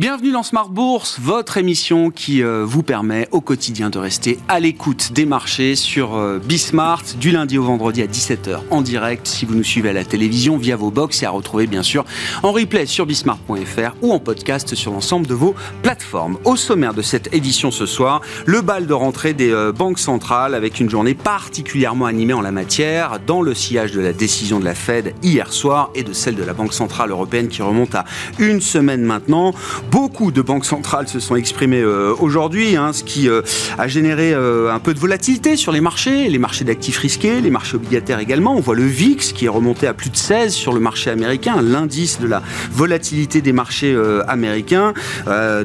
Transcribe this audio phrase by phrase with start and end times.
[0.00, 4.58] Bienvenue dans Smart Bourse, votre émission qui euh, vous permet au quotidien de rester à
[4.58, 9.44] l'écoute des marchés sur euh, Bismart du lundi au vendredi à 17h en direct si
[9.44, 12.06] vous nous suivez à la télévision via vos box et à retrouver bien sûr
[12.42, 16.38] en replay sur bismart.fr ou en podcast sur l'ensemble de vos plateformes.
[16.46, 20.54] Au sommaire de cette édition ce soir, le bal de rentrée des euh, banques centrales
[20.54, 24.64] avec une journée particulièrement animée en la matière dans le sillage de la décision de
[24.64, 28.06] la Fed hier soir et de celle de la Banque centrale européenne qui remonte à
[28.38, 29.52] une semaine maintenant.
[29.90, 33.42] Beaucoup de banques centrales se sont exprimées euh, aujourd'hui, hein, ce qui euh,
[33.76, 37.50] a généré euh, un peu de volatilité sur les marchés, les marchés d'actifs risqués, les
[37.50, 38.54] marchés obligataires également.
[38.54, 41.60] On voit le VIX qui est remonté à plus de 16 sur le marché américain,
[41.60, 42.40] l'indice de la
[42.70, 43.96] volatilité des marchés
[44.28, 44.94] américains.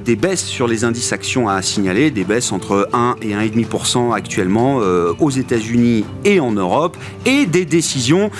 [0.04, 4.78] des baisses sur les indices actions à signaler, des baisses entre 1 et 1,5% actuellement
[5.20, 8.32] aux États-Unis et en Europe, et des décisions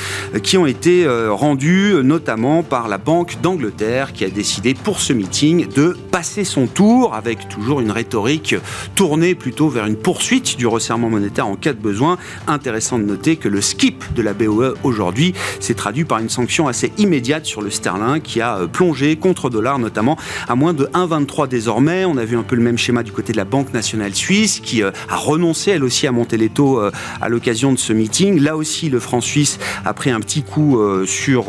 [0.42, 5.68] qui ont été rendues notamment par la Banque d'Angleterre qui a décidé pour ce meeting
[5.76, 8.56] de passer son tour avec toujours une rhétorique
[8.96, 12.18] tournée plutôt vers une poursuite du resserrement monétaire en cas de besoin.
[12.48, 16.68] Intéressant de noter que le skip de la BOE aujourd'hui s'est traduit par une sanction
[16.68, 20.86] assez immédiate sur le sterling qui a euh, plongé contre dollar notamment à moins de
[20.86, 22.06] 1,23 désormais.
[22.06, 24.62] On a vu un peu le même schéma du côté de la Banque nationale suisse
[24.62, 27.92] qui euh, a renoncé elle aussi à monter les taux euh, à l'occasion de ce
[27.92, 28.40] meeting.
[28.40, 31.46] Là aussi le franc suisse a pris un petit coup sur,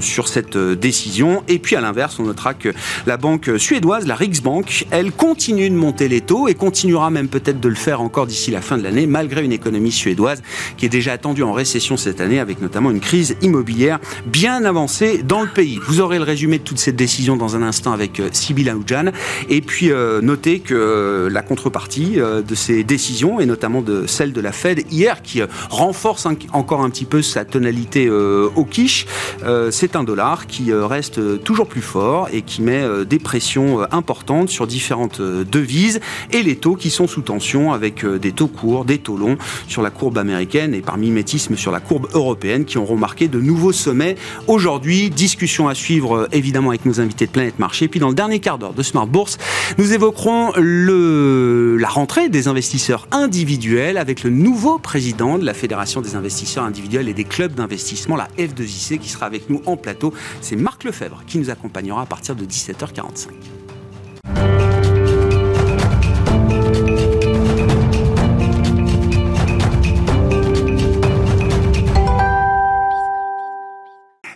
[0.00, 1.42] sur cette décision.
[1.48, 2.72] Et puis à l'inverse on notera que
[3.06, 7.60] la Banque suédoise, la Riksbank, elle continue de monter les taux et continuera même peut-être
[7.60, 10.42] de le faire encore d'ici la fin de l'année, malgré une économie suédoise
[10.76, 15.22] qui est déjà attendue en récession cette année, avec notamment une crise immobilière bien avancée
[15.22, 15.78] dans le pays.
[15.86, 19.12] Vous aurez le résumé de toute cette décision dans un instant avec euh, Sibyl Aoudjan.
[19.48, 24.32] Et puis euh, notez que euh, la contrepartie de ces décisions, et notamment de celle
[24.32, 29.06] de la Fed hier, qui renforce encore un petit peu sa tonalité au quiche,
[29.70, 34.48] c'est un dollar qui reste toujours plus fort et qui met des pressions euh, importante
[34.48, 36.00] sur différentes euh, devises
[36.30, 39.36] et les taux qui sont sous tension avec euh, des taux courts, des taux longs
[39.68, 43.40] sur la courbe américaine et par mimétisme sur la courbe européenne qui ont remarqué de
[43.40, 44.16] nouveaux sommets
[44.46, 45.10] aujourd'hui.
[45.10, 47.88] Discussion à suivre évidemment avec nos invités de Planète Marché.
[47.88, 49.38] Puis dans le dernier quart d'heure de Smart Bourse,
[49.78, 56.14] nous évoquerons la rentrée des investisseurs individuels avec le nouveau président de la Fédération des
[56.14, 60.14] investisseurs individuels et des clubs d'investissement, la F2IC, qui sera avec nous en plateau.
[60.40, 63.31] C'est Marc Lefebvre qui nous accompagnera à partir de 17h45.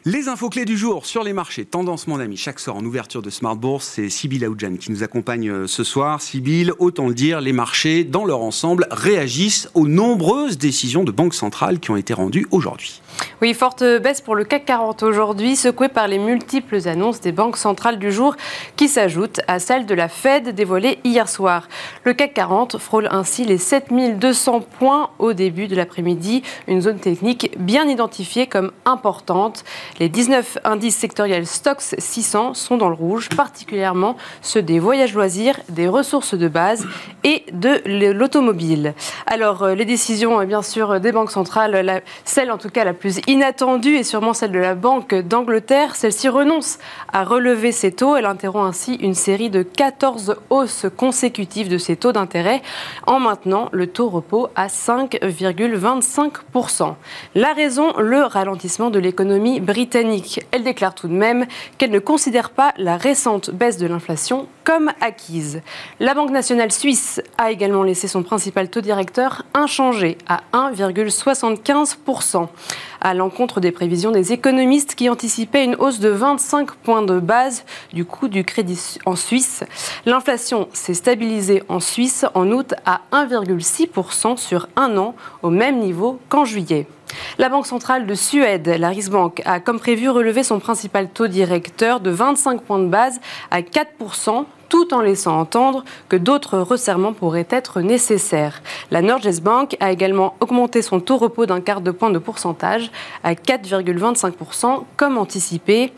[0.08, 1.64] Les infos clés du jour sur les marchés.
[1.64, 5.02] Tendance, mon ami, chaque soir en ouverture de Smart Bourse, c'est Sybille Aoudjan qui nous
[5.02, 6.22] accompagne euh, ce soir.
[6.22, 11.34] Sybille, autant le dire, les marchés, dans leur ensemble, réagissent aux nombreuses décisions de banques
[11.34, 13.02] centrales qui ont été rendues aujourd'hui.
[13.43, 17.59] Oui, forte baisse pour le CAC 40 aujourd'hui, secouée par les multiples annonces des banques
[17.59, 18.34] centrales du jour
[18.77, 21.69] qui s'ajoutent à celles de la Fed dévoilées hier soir.
[22.04, 27.54] Le CAC 40 frôle ainsi les 7200 points au début de l'après-midi, une zone technique
[27.59, 29.65] bien identifiée comme importante.
[30.00, 35.60] Les 19 indices sectoriels Stocks 600 sont dans le rouge, particulièrement ceux des voyages loisirs,
[35.69, 36.87] des ressources de base
[37.22, 38.94] et de l'automobile.
[39.27, 43.05] Alors, euh, les décisions, bien sûr, des banques centrales, celle en tout cas la plus
[43.26, 45.96] inattendue est sûrement celle de la Banque d'Angleterre.
[45.96, 46.78] Celle-ci renonce
[47.12, 48.16] à relever ses taux.
[48.16, 52.62] Elle interrompt ainsi une série de 14 hausses consécutives de ses taux d'intérêt
[53.06, 56.94] en maintenant le taux repos à 5,25%.
[57.34, 60.40] La raison, le ralentissement de l'économie britannique.
[60.50, 61.46] Elle déclare tout de même
[61.78, 65.62] qu'elle ne considère pas la récente baisse de l'inflation comme acquise.
[66.00, 72.48] La Banque nationale suisse a également laissé son principal taux directeur inchangé à 1,75%
[73.00, 77.64] à l'encontre des prévisions des économistes qui anticipaient une hausse de 25 points de base
[77.92, 79.64] du coût du crédit en Suisse.
[80.04, 86.18] L'inflation s'est stabilisée en Suisse en août à 1,6% sur un an, au même niveau
[86.28, 86.86] qu'en juillet.
[87.38, 92.00] La Banque centrale de Suède, la Riksbank, a comme prévu relevé son principal taux directeur
[92.00, 97.48] de 25 points de base à 4% tout en laissant entendre que d'autres resserrements pourraient
[97.51, 98.63] être nécessaires.
[98.91, 102.91] La Norges Bank a également augmenté son taux repos d'un quart de point de pourcentage
[103.24, 105.92] à 4,25% comme anticipé.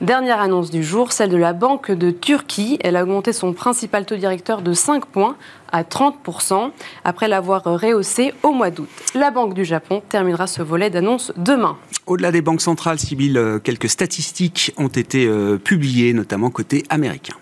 [0.00, 2.78] Dernière annonce du jour, celle de la Banque de Turquie.
[2.82, 5.36] Elle a augmenté son principal taux directeur de 5 points
[5.70, 6.70] à 30%
[7.04, 8.88] après l'avoir rehaussé au mois d'août.
[9.14, 11.76] La Banque du Japon terminera ce volet d'annonce demain.
[12.06, 17.34] Au-delà des banques centrales, Sibyl, euh, quelques statistiques ont été euh, publiées, notamment côté américain.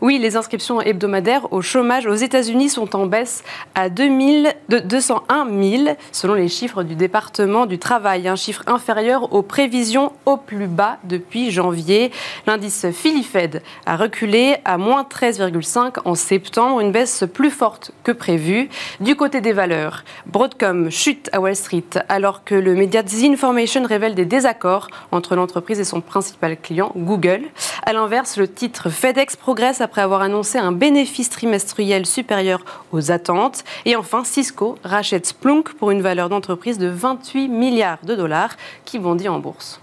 [0.00, 3.42] Oui, les inscriptions hebdomadaires au chômage aux États-Unis sont en baisse
[3.74, 9.32] à 2000, de 201 000, selon les chiffres du département du travail, un chiffre inférieur
[9.32, 12.12] aux prévisions au plus bas depuis janvier.
[12.46, 18.68] L'indice Philifed a reculé à moins 13,5 en septembre, une baisse plus forte que prévue.
[19.00, 23.82] Du côté des valeurs, Broadcom chute à Wall Street alors que le média The Information
[23.82, 27.42] révèle des désaccords entre l'entreprise et son principal client, Google.
[27.84, 33.64] A l'inverse, le titre FedEx progresse après avoir annoncé un bénéfice trimestriel supérieur aux attentes.
[33.84, 38.98] Et enfin, Cisco rachète Splunk pour une valeur d'entreprise de 28 milliards de dollars qui
[38.98, 39.80] bondit en bourse.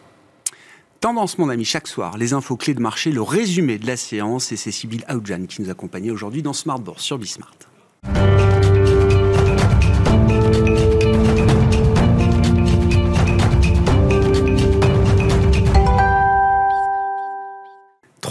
[1.00, 4.52] Tendance, mon ami, chaque soir, les infos clés de marché, le résumé de la séance,
[4.52, 7.52] et c'est Sybille Aoudjan qui nous accompagne aujourd'hui dans Smart Bourse sur Bismart.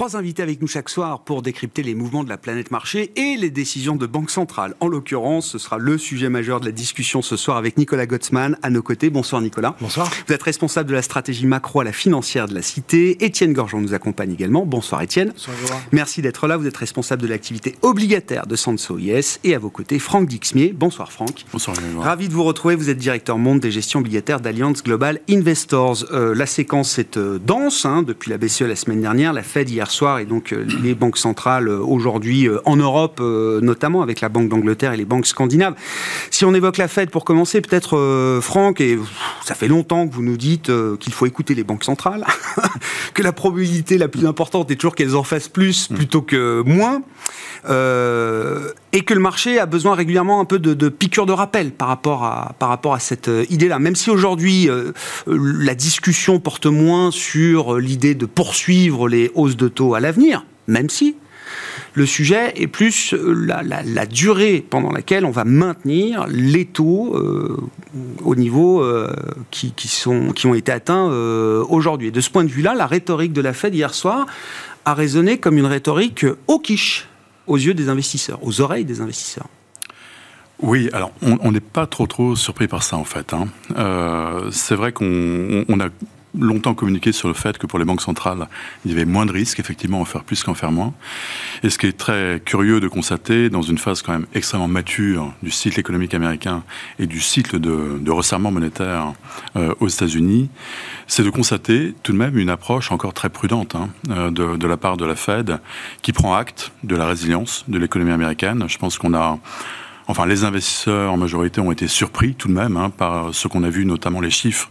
[0.04, 3.38] Trois invités avec nous chaque soir pour décrypter les mouvements de la planète marché et
[3.38, 4.74] les décisions de banque centrale.
[4.80, 8.58] En l'occurrence, ce sera le sujet majeur de la discussion ce soir avec Nicolas Gottsman
[8.60, 9.08] à nos côtés.
[9.08, 9.76] Bonsoir Nicolas.
[9.80, 10.10] Bonsoir.
[10.26, 13.24] Vous êtes responsable de la stratégie macro à la financière de la Cité.
[13.24, 14.66] Étienne Gorgeon nous accompagne également.
[14.66, 15.30] Bonsoir Étienne.
[15.30, 15.80] Bonsoir.
[15.90, 16.58] Merci d'être là.
[16.58, 20.74] Vous êtes responsable de l'activité obligataire de Sanso IS et à vos côtés Franck Dixmier.
[20.74, 21.46] Bonsoir Franck.
[21.50, 21.78] Bonsoir.
[22.00, 22.74] Ravi de vous retrouver.
[22.74, 26.04] Vous êtes directeur monde des gestions obligataires d'Alliance Global Investors.
[26.12, 29.70] Euh, la séquence est euh, dense hein, depuis la BCE la semaine dernière, la Fed
[29.70, 34.20] hier soir et donc euh, les banques centrales euh, aujourd'hui euh, en Europe, notamment avec
[34.20, 35.74] la Banque d'Angleterre et les banques scandinaves.
[36.30, 38.98] Si on évoque la Fed pour commencer, peut-être Franck, et
[39.44, 42.24] ça fait longtemps que vous nous dites qu'il faut écouter les banques centrales,
[43.14, 45.94] que la probabilité la plus importante est toujours qu'elles en fassent plus mm.
[45.94, 47.02] plutôt que moins.
[48.94, 51.88] Et que le marché a besoin régulièrement un peu de, de piqûre de rappel par
[51.88, 53.78] rapport à, par rapport à cette idée-là.
[53.78, 54.70] Même si aujourd'hui,
[55.26, 60.88] la discussion porte moins sur l'idée de poursuivre les hausses de taux à l'avenir, même
[60.88, 61.16] si
[61.94, 67.56] le sujet est plus euh, la, durée pendant laquelle on va maintenir les taux euh,
[68.24, 69.08] au niveau euh,
[69.50, 71.06] qui, sont, qui ont été atteints
[71.68, 72.08] aujourd'hui.
[72.08, 74.26] Et de ce point de vue-là, la rhétorique de la Fed hier soir
[74.84, 77.08] a résonné comme une rhétorique au quiche
[77.46, 79.46] aux yeux des investisseurs, aux oreilles des investisseurs.
[80.60, 83.34] Oui, alors on n'est pas trop trop surpris par ça en fait.
[83.34, 83.48] Hein.
[84.52, 85.88] c'est vrai qu'on a
[86.38, 88.48] longtemps communiqué sur le fait que pour les banques centrales,
[88.84, 90.94] il y avait moins de risques, effectivement, en faire plus qu'en faire moins.
[91.62, 95.32] Et ce qui est très curieux de constater, dans une phase quand même extrêmement mature
[95.42, 96.62] du cycle économique américain
[96.98, 99.12] et du cycle de, resserrement monétaire
[99.56, 100.48] euh, aux États-Unis,
[101.08, 104.66] c'est de constater tout de même une approche encore très prudente hein, euh, de, de
[104.66, 105.58] la part de la Fed,
[106.02, 108.64] qui prend acte de la résilience de l'économie américaine.
[108.68, 109.38] Je pense qu'on a
[110.08, 113.62] enfin les investisseurs en majorité ont été surpris tout de même hein, par ce qu'on
[113.62, 114.68] a vu, notamment les chiffres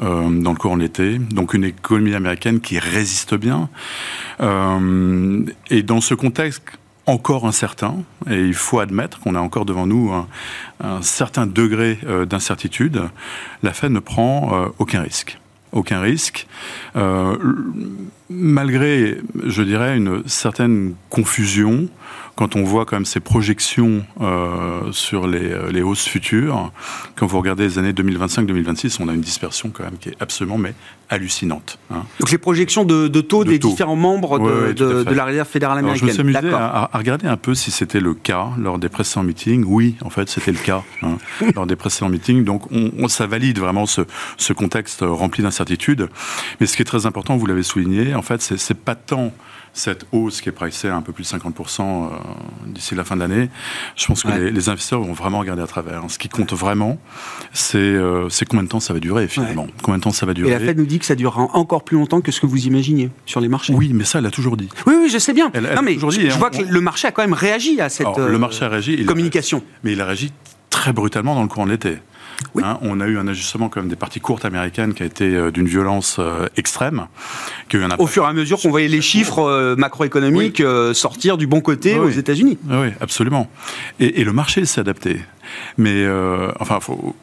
[0.00, 1.18] euh, dans le courant de l'été.
[1.18, 3.68] Donc une économie américaine qui résiste bien.
[4.40, 6.62] Euh, et dans ce contexte
[7.06, 7.96] encore incertain,
[8.30, 13.02] et il faut admettre qu'on a encore devant nous un, certain degré euh, d'incertitude,
[13.64, 15.38] la Fed ne prend aucun risque
[15.74, 16.46] aucun risque,
[18.28, 21.88] malgré, je dirais, une certaine confusion
[22.34, 26.72] quand on voit quand même ces projections euh, sur les, euh, les, hausses futures,
[27.14, 30.56] quand vous regardez les années 2025-2026, on a une dispersion quand même qui est absolument
[30.56, 30.74] mais
[31.10, 31.78] hallucinante.
[31.90, 32.04] Hein.
[32.20, 36.08] Donc les projections de, taux des différents membres de, de, la Réserve fédérale américaine.
[36.08, 38.88] Alors, je me suis amusé à, regarder un peu si c'était le cas lors des
[38.88, 39.64] précédents meetings.
[39.66, 41.18] Oui, en fait, c'était le cas hein,
[41.54, 42.44] lors des précédents meetings.
[42.44, 44.02] Donc on, ça valide vraiment ce,
[44.38, 46.08] ce contexte rempli d'incertitudes.
[46.60, 49.32] Mais ce qui est très important, vous l'avez souligné, en fait, c'est pas tant
[49.72, 52.08] cette hausse qui est pricée à un peu plus de 50% euh,
[52.66, 53.48] d'ici la fin de l'année,
[53.96, 56.02] je pense que les, investisseurs vont vraiment regarder à travers.
[56.08, 56.98] Ce qui compte vraiment,
[57.74, 59.66] euh, c'est combien de temps ça va durer finalement.
[59.82, 60.50] Combien de temps ça va durer.
[60.50, 62.66] Et la Fed nous dit que ça durera encore plus longtemps que ce que vous
[62.66, 63.72] imaginez sur les marchés.
[63.74, 64.68] Oui, mais ça, elle a toujours dit.
[64.86, 65.50] Oui, oui, je sais bien.
[65.54, 68.38] non, mais je, je, vois que le marché a quand même réagi à cette le
[68.38, 69.62] marché a réagi, communication.
[69.84, 70.32] mais il a réagi
[70.70, 71.98] très brutalement dans le courant de l'été.
[72.62, 75.50] Hein, on a eu un ajustement comme des parties courtes américaines qui a été euh,
[75.50, 77.06] d'une violence euh, extrême.
[77.68, 81.46] Qui a Au fur et à mesure qu'on voyait les chiffres euh, macroéconomiques sortir du
[81.46, 82.58] bon côté aux États-Unis.
[82.68, 83.48] Oui, absolument.
[84.00, 85.20] Et, le marché s'est adapté.
[85.76, 86.06] Mais
[86.60, 86.78] enfin,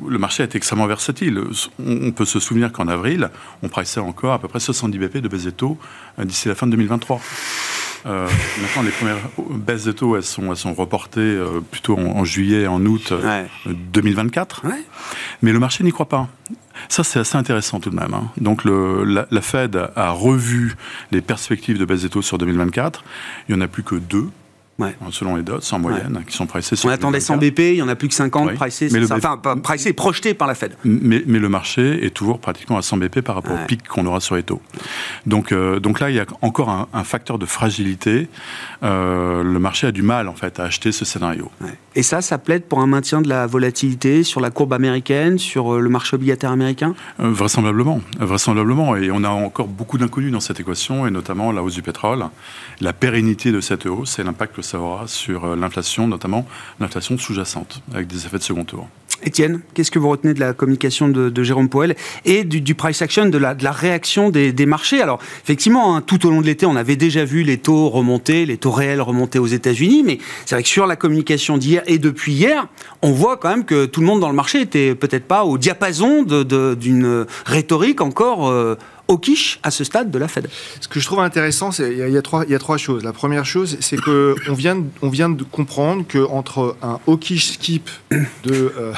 [0.07, 1.41] le marché est extrêmement versatile.
[1.79, 3.29] On, peut se souvenir qu'en avril,
[3.63, 5.77] on pressait encore à peu près 70 BP de baisse des taux
[6.17, 7.21] d'ici la fin de 2023.
[8.05, 8.27] Euh,
[8.61, 9.17] maintenant, les premières
[9.49, 13.13] baisses de taux, elles sont, elles sont reportées euh, plutôt en, juillet, en août
[13.65, 14.61] 2024.
[14.65, 14.69] Euh,
[15.41, 16.27] Mais le marché n'y croit pas.
[16.87, 18.13] Ça, c'est assez intéressant tout de même.
[18.13, 18.31] Hein.
[18.37, 20.75] Donc, le, la, Fed a revu
[21.11, 23.03] les perspectives de baisse des taux sur 2024.
[23.47, 24.29] Il n'y en a plus que deux.
[25.11, 27.81] Selon les dots en moyenne, qui sont pricés sur On attendait 100 BP, il y
[27.81, 30.73] en a plus que 50 pricés, mais enfin, pas pricés, projetés par la Fed.
[30.83, 34.05] Mais, mais, le marché est toujours pratiquement à 100 BP par rapport au pic qu'on
[34.05, 34.61] aura sur les taux.
[35.25, 38.27] Donc, euh, donc là, il y a encore un, facteur de fragilité.
[38.83, 41.49] Euh, le marché a du mal, en fait, à acheter ce scénario.
[41.95, 45.73] Et ça, ça plaide pour un maintien de la volatilité sur la courbe américaine, sur
[45.73, 46.93] euh, le marché obligataire américain?
[47.17, 48.01] Vraisemblablement.
[48.19, 48.95] Vraisemblablement.
[48.95, 52.25] Et on a encore beaucoup d'inconnus dans cette équation, et notamment la hausse du pétrole,
[52.79, 56.45] la pérennité de cette hausse et l'impact que ça aura sur l'inflation, notamment
[56.79, 58.87] l'inflation sous-jacente, avec des effets de second tour.
[59.23, 61.95] Étienne, qu'est-ce que vous retenez de la communication de, Jérôme Poel
[62.25, 65.01] et du, price action, de la, réaction des, marchés?
[65.01, 68.45] Alors, effectivement, hein, tout au long de l'été, on avait déjà vu les taux remonter,
[68.45, 71.97] les taux réels remonter aux États-Unis, mais c'est vrai que sur la communication d'hier et
[71.97, 72.67] depuis hier,
[73.01, 75.57] on voit quand même que tout le monde dans le marché était peut-être pas au
[75.57, 78.49] diapason d'une rhétorique encore.
[78.49, 78.75] Euh,
[79.09, 80.47] au quiche à ce stade de la Fed.
[80.79, 83.03] Ce que je trouve intéressant, c'est il y, a trois, choses.
[83.03, 88.71] La première chose, c'est que on vient, de, comprendre que entre un hawkish skip de
[88.77, 88.93] euh,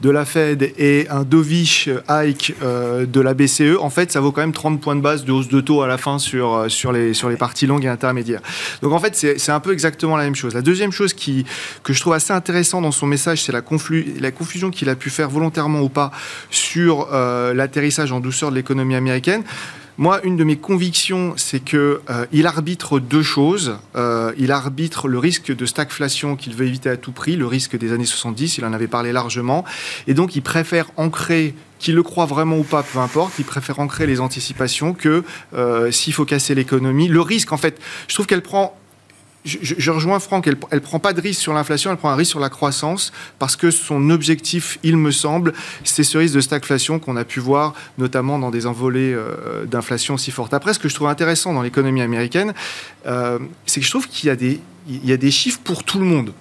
[0.00, 4.32] de la Fed et un dovish hike euh, de la BCE, en fait, ça vaut
[4.32, 6.92] quand même 30 points de base de hausse de taux à la fin sur euh,
[6.92, 8.42] les parties longues et intermédiaires.
[8.82, 10.54] Donc en fait, c'est un peu exactement la même chose.
[10.54, 14.88] La deuxième chose que je trouve assez intéressant dans son message, c'est la confusion qu'il
[14.88, 16.10] a pu faire volontairement ou pas
[16.50, 19.44] sur l'atterrissage en douceur de l'économie américaine.
[19.98, 23.76] Moi, une de mes convictions, c'est qu'il euh, arbitre deux choses.
[23.94, 27.76] Euh, il arbitre le risque de stagflation qu'il veut éviter à tout prix, le risque
[27.76, 29.64] des années 70, il en avait parlé largement.
[30.06, 33.80] Et donc, il préfère ancrer qu'il le croit vraiment ou pas, peu importe, il préfère
[33.80, 37.08] ancrer les anticipations que euh, s'il faut casser l'économie.
[37.08, 37.78] Le risque, en fait,
[38.08, 38.74] je trouve qu'elle prend
[39.44, 42.30] je, rejoins Franck, elle ne prend pas de risque sur l'inflation, elle prend un risque
[42.30, 45.52] sur la croissance, parce que son objectif, il me semble,
[45.84, 50.16] c'est ce risque de stagflation qu'on a pu voir, notamment dans des envolées euh, d'inflation
[50.16, 50.54] si fortes.
[50.54, 52.54] Après, ce que je trouve intéressant dans l'économie américaine,
[53.06, 54.60] euh, c'est que je trouve qu'il y,
[55.06, 56.32] y a des chiffres pour tout le monde.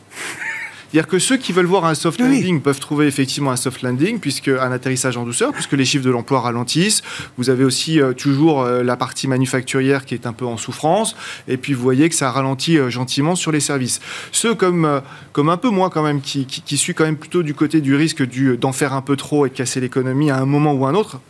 [0.91, 4.19] C'est-à-dire que ceux qui veulent voir un soft landing peuvent trouver effectivement un soft landing,
[4.19, 7.01] puisque un atterrissage en douceur, puisque les chiffres de l'emploi ralentissent.
[7.37, 11.15] Vous avez aussi euh, toujours euh, la partie manufacturière qui est un peu en souffrance,
[11.47, 14.01] et puis vous voyez que ça ralentit euh, gentiment sur les services.
[14.33, 17.41] Ceux comme, comme un peu moi quand même, qui, qui, qui suis quand même plutôt
[17.41, 18.23] du côté du risque
[18.57, 21.21] d'en faire un peu trop et de casser l'économie à un moment ou un autre,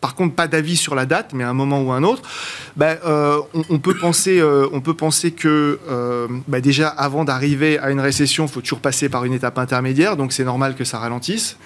[0.00, 2.22] par contre pas d'avis sur la date, mais à un moment ou un autre,
[2.76, 7.78] ben, euh, on, peut penser, euh, on peut penser que euh, ben, déjà avant d'arriver
[7.78, 10.84] à une récession, il faut toujours passer par une étape intermédiaire, donc c'est normal que
[10.84, 11.56] ça ralentisse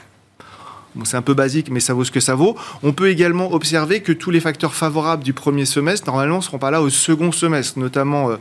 [1.03, 2.57] c'est un peu basique, mais ça vaut ce que ça vaut.
[2.83, 6.59] On peut également observer que tous les facteurs favorables du premier semestre, normalement, ne seront
[6.59, 8.37] pas là au second semestre, notamment euh,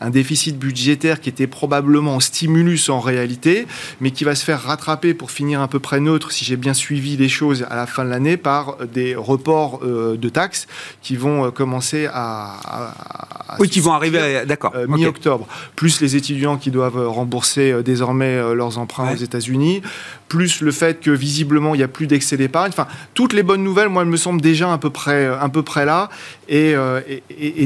[0.00, 3.66] un déficit budgétaire qui était probablement en stimulus en réalité,
[4.00, 6.74] mais qui va se faire rattraper pour finir à peu près neutre, si j'ai bien
[6.74, 10.66] suivi les choses à la fin de l'année, par des reports euh, de taxes
[11.02, 12.94] qui vont euh, commencer à,
[13.58, 15.46] oui, qui vont arriver, d'accord, mi-octobre.
[15.76, 19.82] Plus les étudiants qui doivent rembourser désormais leurs emprunts aux États-Unis,
[20.28, 22.70] plus le fait que visiblement il n'y a plus d'excès d'épargne.
[22.70, 25.62] Enfin, toutes les bonnes nouvelles, moi, elles me semblent déjà à peu près, à peu
[25.62, 26.08] près là.
[26.48, 27.00] Et, euh,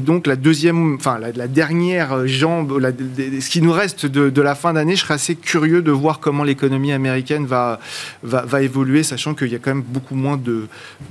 [0.04, 4.96] donc la deuxième, enfin la, dernière jambe, ce qui nous reste de, la fin d'année,
[4.96, 7.78] je serais assez curieux de voir comment l'économie américaine va,
[8.22, 10.66] va, évoluer, sachant qu'il y a quand même beaucoup moins de,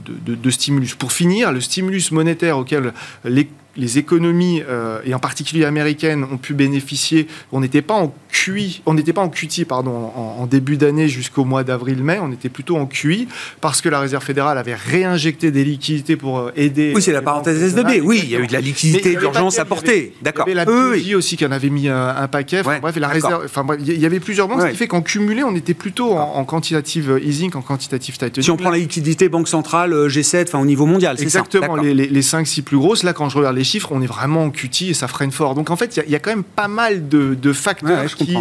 [0.06, 0.96] de, de stimulus.
[0.96, 3.48] Pour finir, le stimulus monétaire auquel les
[3.78, 7.28] les économies, euh, et en particulier américaines, ont pu bénéficier.
[7.52, 11.46] On n'était pas en QI, on n'était pas en QT, pardon, en, début d'année jusqu'au
[11.46, 13.28] mois d'avril-mai, on était plutôt en QI
[13.62, 16.92] parce que la Réserve fédérale avait réinjecté des liquidités pour euh, aider.
[16.96, 18.02] Oui, c'est la parenthèse SDB.
[18.02, 20.14] Oui, il y a eu de la liquidité d'urgence apportée.
[20.22, 20.46] D'accord.
[20.48, 22.64] Il y avait la BOJ aussi qui en avait mis un, paquet.
[22.64, 23.46] bref, la réserve.
[23.46, 26.44] Enfin, il y avait plusieurs banques, ce qui fait qu'en cumulé, on était plutôt en,
[26.44, 28.44] quantitative easing, en quantitative tightening.
[28.44, 31.40] Si on prend la liquidité Banque centrale, euh, G7, enfin au niveau mondial, c'est ça.
[31.40, 31.78] Exactement.
[31.78, 33.04] Les, les, les 5-6 plus grosses.
[33.04, 35.56] Là, quand je regarde les chiffres, on est vraiment en QT et ça freine fort.
[35.56, 38.38] Donc en fait, il y, a quand même pas mal de, facteurs qui,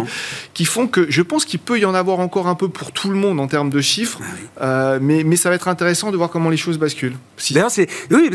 [0.53, 3.09] qui, font que je pense qu'il peut y en avoir encore un peu pour tout
[3.09, 4.19] le monde en termes de chiffres,
[4.61, 7.17] euh, mais, mais ça va être intéressant de voir comment les choses basculent.
[7.51, 7.71] D'ailleurs,
[8.11, 8.29] oui,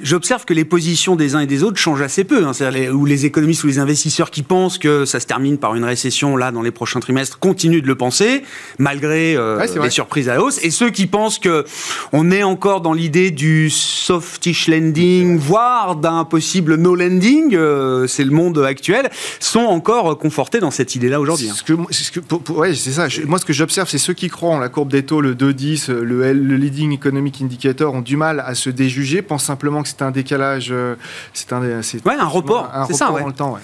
[0.00, 2.44] j'observe que les positions des uns et des autres changent assez peu.
[2.44, 2.52] Hein.
[2.72, 5.84] Les, ou les économistes ou les investisseurs qui pensent que ça se termine par une
[5.84, 8.42] récession là dans les prochains trimestres continuent de le penser
[8.78, 11.64] malgré euh, les surprises à la hausse, et ceux qui pensent que
[12.12, 18.24] on est encore dans l'idée du softish lending, voire d'un possible no lending, euh, c'est
[18.24, 21.48] le monde actuel, sont encore confortés dans cette idée-là aujourd'hui.
[21.50, 21.54] Hein.
[21.56, 23.08] Ce c'est ça.
[23.26, 25.92] moi, ce que j'observe, c'est ceux qui croient en la courbe des taux, le 2-10,
[25.92, 30.02] le, le leading economic indicator, ont du mal à se déjuger, pensent simplement que c'est
[30.02, 30.94] un décalage, euh,
[31.32, 33.58] c'est un, ouais, un report, c'est ça, dans le temps.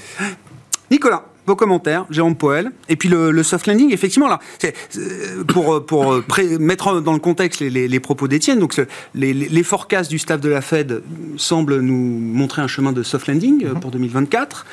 [0.91, 2.73] Nicolas vos commentaires, Jérôme Poel.
[2.89, 6.23] Et puis le, soft landing, effectivement, là, euh, pour, pour
[6.59, 8.81] mettre dans le contexte les, propos d'Étienne, donc
[9.15, 11.03] les, forecasts du staff de la Fed
[11.37, 14.67] semblent nous montrer un chemin de soft landing euh, pour 2024.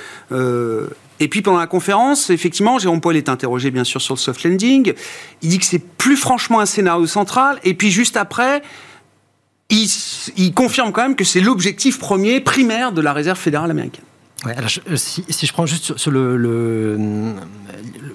[1.19, 4.43] Et puis pendant la conférence, effectivement, Jérôme Paul est interrogé bien sûr sur le soft
[4.43, 4.93] landing.
[5.43, 7.59] Il dit que c'est plus franchement un scénario central.
[7.63, 8.63] Et puis juste après,
[9.69, 14.03] il confirme quand même que c'est l'objectif premier, primaire de la Réserve fédérale américaine.
[14.45, 16.97] Ouais, alors euh, si, si, je prends juste sur, le, le,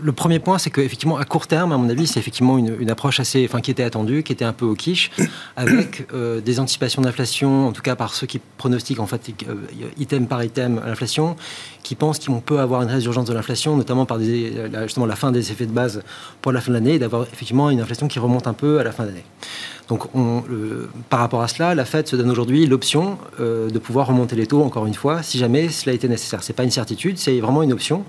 [0.03, 2.91] le, premier point, c'est qu'effectivement, à court terme, à mon avis, c'est effectivement une, une,
[2.91, 5.13] approche assez, enfin, qui était attendue, qui était un peu au quiche,
[5.57, 9.55] avec euh, des anticipations d'inflation, en tout cas par ceux qui pronostiquent en fait euh,
[9.99, 11.37] item par item l'inflation,
[11.85, 14.53] qui pensent qu'on peut avoir une résurgence de l'inflation, notamment par des,
[14.83, 16.03] justement la fin des effets de base
[16.43, 18.83] pour la fin de l'année, et d'avoir effectivement une inflation qui remonte un peu à
[18.83, 19.25] la fin d'année.
[19.89, 20.43] Donc, on,
[21.11, 24.47] par rapport à cela, la Fed se donne aujourd'hui l'option euh, de pouvoir remonter les
[24.47, 26.43] taux, encore une fois, si jamais cela était nécessaire.
[26.43, 28.05] Ce n'est pas une certitude, c'est vraiment une option.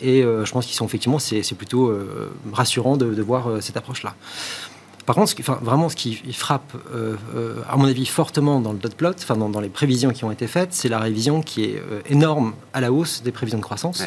[0.00, 4.14] Et euh, je pense qu'ils sont effectivement, c'est plutôt euh, rassurant de, voir cette approche-là.
[5.04, 6.72] Par contre, ce qui, vraiment, ce qui frappe,
[7.68, 10.46] à mon avis, fortement dans le dot plot, enfin, dans, les prévisions qui ont été
[10.46, 14.04] faites, c'est la révision qui est énorme à la hausse des prévisions de croissance.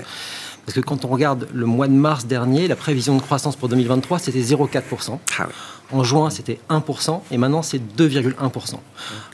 [0.65, 3.67] Parce que quand on regarde le mois de mars dernier, la prévision de croissance pour
[3.69, 5.19] 2023, c'était 0,4%.
[5.39, 5.47] Ah.
[5.91, 8.75] En juin, c'était 1%, et maintenant, c'est 2,1%.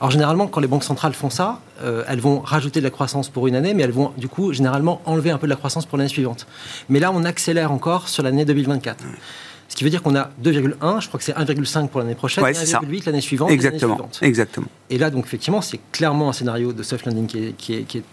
[0.01, 3.29] Alors, généralement, quand les banques centrales font ça, euh, elles vont rajouter de la croissance
[3.29, 5.85] pour une année, mais elles vont, du coup, généralement, enlever un peu de la croissance
[5.85, 6.47] pour l'année suivante.
[6.89, 9.03] Mais là, on accélère encore sur l'année 2024.
[9.03, 9.11] Ouais.
[9.11, 9.48] Ce
[9.79, 12.51] qui veut dire qu'on a 2,1, je crois que c'est 1,5 pour l'année prochaine, ouais,
[12.51, 13.49] 1,8 l'année suivante.
[13.49, 13.95] Exactement.
[13.95, 14.19] Suivante.
[14.21, 14.67] Exactement.
[14.89, 17.83] Et là, donc, effectivement, c'est clairement un scénario de soft landing qui est, qui est,
[17.83, 18.03] qui est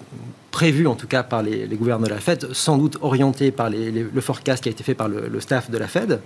[0.53, 3.69] prévu, en tout cas, par les, les, gouverneurs de la Fed, sans doute orienté par
[3.69, 6.21] les, les, le forecast qui a été fait par le, le, staff de la Fed.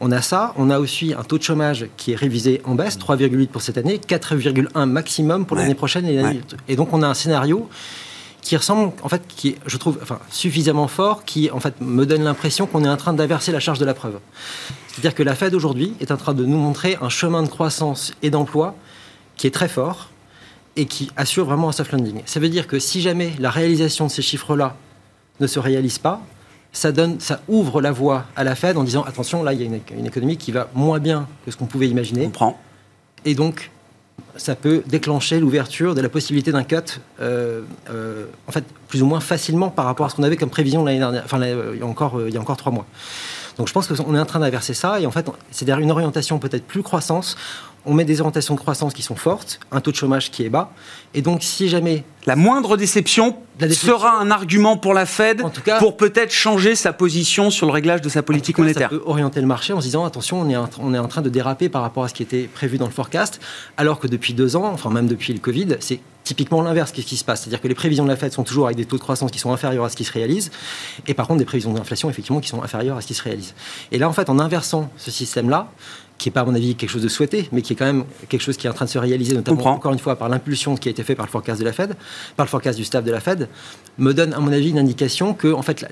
[0.00, 0.52] On a ça.
[0.56, 3.78] On a aussi un taux de chômage qui est révisé en baisse, 3,8 pour cette
[3.78, 5.62] année, 4,1 maximum pour ouais.
[5.62, 6.06] l'année prochaine.
[6.06, 6.40] Et, ouais.
[6.66, 7.68] et donc, on a un scénario
[8.42, 12.04] qui ressemble, en fait, qui est, je trouve, enfin, suffisamment fort, qui, en fait, me
[12.04, 14.18] donne l'impression qu'on est en train d'inverser la charge de la preuve.
[14.88, 18.12] C'est-à-dire que la Fed aujourd'hui est en train de nous montrer un chemin de croissance
[18.20, 18.74] et d'emploi
[19.36, 20.10] qui est très fort
[20.76, 22.20] et qui assure vraiment un soft landing.
[22.26, 24.76] Ça veut dire que si jamais la réalisation de ces chiffres-là
[25.40, 26.20] ne se réalise pas,
[26.72, 29.62] ça, donne, ça ouvre la voie à la Fed en disant attention, là, il y
[29.62, 32.26] a une, une économie qui va moins bien que ce qu'on pouvait imaginer.
[32.26, 32.60] On prend.
[33.24, 33.70] Et donc,
[34.36, 36.76] ça peut déclencher l'ouverture de la possibilité d'un cut,
[37.20, 40.50] euh, euh, en fait, plus ou moins facilement par rapport à ce qu'on avait comme
[40.50, 42.86] prévision l'année dernière, enfin, il y a encore, euh, il y a encore trois mois.
[43.58, 45.90] Donc je pense qu'on est en train d'inverser ça, et en fait, c'est derrière une
[45.90, 47.36] orientation peut-être plus croissance.
[47.84, 50.48] On met des orientations de croissance qui sont fortes, un taux de chômage qui est
[50.48, 50.72] bas,
[51.14, 52.04] et donc si jamais...
[52.26, 56.76] La moindre déception, la déception sera un argument pour la Fed cas, pour peut-être changer
[56.76, 58.90] sa position sur le réglage de sa politique cas, monétaire.
[58.90, 61.08] Ça peut orienter le marché en se disant attention, on est, en, on est en
[61.08, 63.40] train de déraper par rapport à ce qui était prévu dans le forecast,
[63.76, 67.16] alors que depuis deux ans, enfin même depuis le Covid, c'est typiquement l'inverse qui, qui
[67.16, 67.40] se passe.
[67.40, 69.40] C'est-à-dire que les prévisions de la Fed sont toujours avec des taux de croissance qui
[69.40, 70.52] sont inférieurs à ce qui se réalise,
[71.08, 73.54] et par contre des prévisions d'inflation effectivement qui sont inférieures à ce qui se réalise.
[73.90, 75.72] Et là, en fait, en inversant ce système-là,
[76.22, 78.04] qui n'est pas, à mon avis, quelque chose de souhaité, mais qui est quand même
[78.28, 80.76] quelque chose qui est en train de se réaliser, notamment, encore une fois, par l'impulsion
[80.76, 81.96] qui a été faite par le forecast de la Fed,
[82.36, 83.48] par le forecast du staff de la Fed,
[83.98, 85.84] me donne, à mon avis, une indication que, en fait,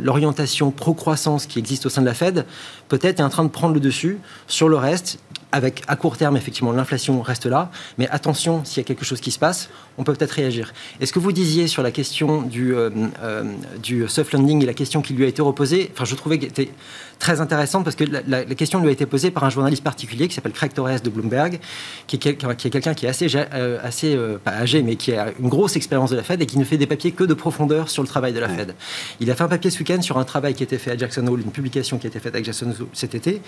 [0.00, 2.46] l'orientation pro-croissance qui existe au sein de la Fed,
[2.88, 5.18] peut-être est en train de prendre le dessus sur le reste,
[5.52, 9.20] avec à court terme, effectivement, l'inflation reste là, mais attention, s'il y a quelque chose
[9.20, 10.72] qui se passe, on peut peut-être réagir.
[11.00, 12.90] Et ce que vous disiez sur la question du, euh,
[13.22, 13.44] euh,
[13.82, 16.48] du soft landing et la question qui lui a été reposée, enfin, je trouvais qu'elle
[16.48, 16.70] était
[17.18, 19.84] très intéressante parce que la, la, la, question lui a été posée par un journaliste
[19.84, 21.60] particulier qui s'appelle Craig Torres de Bloomberg,
[22.06, 25.12] qui est, quelqu'un qui, est quelqu'un qui est assez, euh, assez pas âgé, mais qui
[25.12, 27.34] a une grosse expérience de la Fed et qui ne fait des papiers que de
[27.34, 28.48] profondeur sur le travail de la.
[28.48, 28.74] Fed.
[29.20, 30.96] Il a fait un papier ce week-end sur un travail qui a été fait à
[30.96, 33.40] Jackson Hole, une publication qui a été faite à Jackson Hole cet été,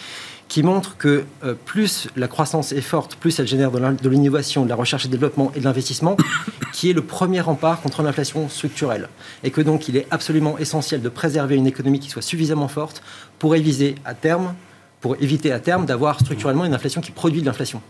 [0.49, 1.55] qui montre que euh,
[1.95, 5.53] plus la croissance est forte, plus elle génère de l'innovation, de la recherche et développement
[5.55, 6.17] et de l'investissement,
[6.73, 9.09] qui est le premier rempart contre l'inflation structurelle.
[9.43, 13.03] Et que donc il est absolument essentiel de préserver une économie qui soit suffisamment forte
[13.39, 14.55] pour éviter à terme,
[15.01, 17.81] pour éviter à terme d'avoir structurellement une inflation qui produit de l'inflation.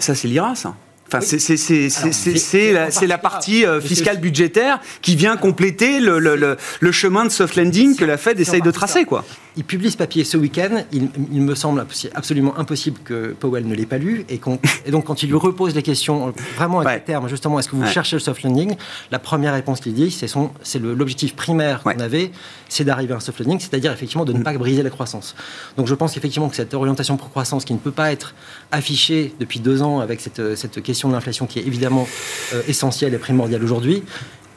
[0.00, 0.74] Ça c'est l'IRA, ça?
[1.10, 2.38] Enfin, oui.
[2.38, 7.24] c'est la, la, partie euh, fiscale budgétaire qui vient compléter le, le, le, le, chemin
[7.24, 9.06] de soft landing que la Fed essaye de tracer.
[9.06, 9.24] Quoi.
[9.56, 10.84] Il publie ce papier ce week-end.
[10.92, 14.26] Il, il, me semble absolument impossible que Powell ne l'ait pas lu.
[14.28, 14.38] Et,
[14.86, 17.00] et, donc, quand il lui repose les questions, vraiment à ouais.
[17.00, 17.90] terme, justement, est-ce que vous ouais.
[17.90, 18.76] cherchez le soft landing
[19.10, 22.02] La première réponse qu'il dit, c'est l'objectif primaire qu'on ouais.
[22.02, 22.32] avait,
[22.68, 25.34] c'est d'arriver à un soft landing, c'est-à-dire effectivement de ne pas briser la croissance.
[25.78, 28.34] Donc, je pense effectivement que cette orientation pour croissance qui ne peut pas être
[28.72, 32.08] affichée depuis deux ans avec cette, cette question question de l'inflation qui est évidemment
[32.54, 34.02] euh, essentielle et primordiale aujourd'hui,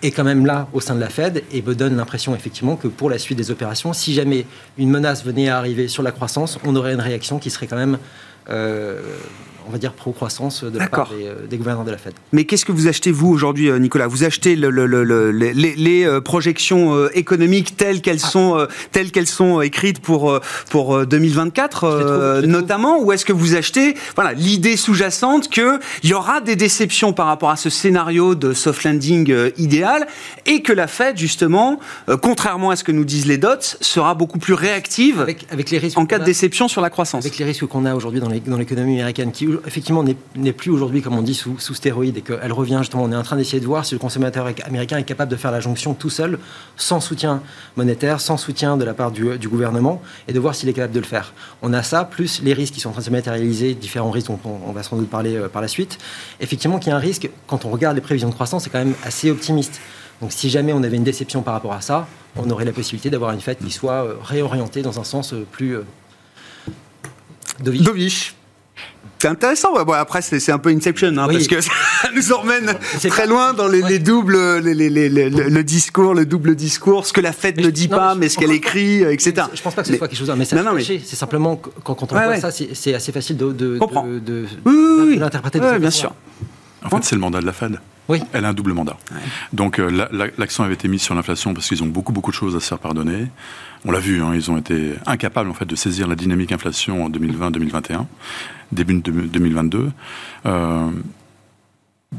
[0.02, 2.88] est quand même là au sein de la Fed et me donne l'impression effectivement que
[2.88, 4.46] pour la suite des opérations, si jamais
[4.78, 7.76] une menace venait à arriver sur la croissance, on aurait une réaction qui serait quand
[7.76, 8.00] même,
[8.50, 9.02] euh,
[9.68, 11.12] on va dire, pro-croissance de la part
[11.50, 12.14] des, gouverneurs de la Fed.
[12.32, 14.08] Mais qu'est-ce que vous achetez, vous, aujourd'hui, Nicolas?
[14.08, 22.42] Vous achetez les, projections économiques telles qu'elles sont, telles qu'elles sont écrites pour, pour 2024,
[22.46, 27.28] notamment, ou est-ce que vous achetez voilà, l'idée sous-jacente qu'il y aura des déceptions par
[27.28, 30.08] rapport à ce scénario de soft landing idéal
[30.46, 31.80] et que la Fed, justement,
[32.22, 33.50] contrairement à ce que nous disent les dots,
[33.82, 37.26] sera beaucoup plus réactive avec, avec les risques en cas de déception sur la croissance.
[37.26, 40.04] Avec les risques qu'on a aujourd'hui dans l'économie américaine, qui effectivement
[40.36, 43.16] n'est plus aujourd'hui, comme on dit, sous, sous stéroïdes, et qu'elle revient justement, on est
[43.16, 45.94] en train d'essayer de voir si le consommateur américain est capable de faire la jonction
[45.94, 46.40] tout seul,
[46.78, 47.42] sans soutien
[47.76, 51.00] monétaire, sans soutien de la part du, gouvernement, et de voir s'il est capable de
[51.00, 51.34] le faire.
[51.62, 54.28] On a ça, plus les risques qui sont en train de se matérialiser, différents risques
[54.28, 55.98] dont on, va sans doute parler euh, par la suite.
[56.40, 58.80] Effectivement, qu'il y a un risque, quand on regarde les prévisions de croissance, c'est quand
[58.80, 59.82] même assez optimiste.
[60.22, 63.10] Donc si jamais on avait une déception par rapport à ça, on aurait la possibilité
[63.10, 65.84] d'avoir une fête qui soit euh, réorientée dans un sens euh, plus euh,
[67.60, 68.36] dovish.
[69.22, 69.74] C'est intéressant.
[69.86, 71.72] Bon, après, c'est un peu Inception, hein, parce que ça
[72.16, 72.74] nous emmène
[73.08, 77.70] très loin dans les, doubles, le discours, le double discours, ce que la fête ne
[77.70, 79.46] dit pas, mais ce qu'elle écrit, etc.
[79.54, 81.04] Je pense pas que ce soit quelque chose d'un message caché.
[81.06, 84.20] C'est simplement quand, quand on voit ça, c'est assez facile de, de, de,
[84.66, 85.60] de l'interpréter.
[85.62, 86.16] Oui, bien sûr.
[86.84, 87.78] En fait, c'est le mandat de la Fed.
[88.10, 88.22] Oui.
[88.34, 88.98] Elle a un double mandat.
[89.54, 92.56] Donc euh, l'accent avait été mis sur l'inflation parce qu'ils ont beaucoup beaucoup de choses
[92.56, 93.28] à se faire pardonner.
[93.86, 97.06] On l'a vu, hein, ils ont été incapables en fait de saisir la dynamique inflation
[97.06, 98.06] en 2020-2021,
[98.72, 99.92] début de 2022.
[100.46, 100.90] Euh,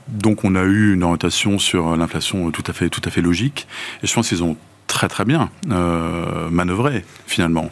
[0.08, 3.66] donc on a eu une orientation sur l'inflation tout à fait tout à fait logique.
[4.02, 7.70] Et je pense qu'ils ont très très bien euh, manœuvré finalement.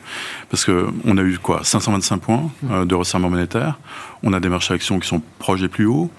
[0.51, 3.79] Parce qu'on a eu quoi 525 points euh, de resserrement monétaire,
[4.23, 6.11] on a des marchés actions qui sont proches des plus hauts,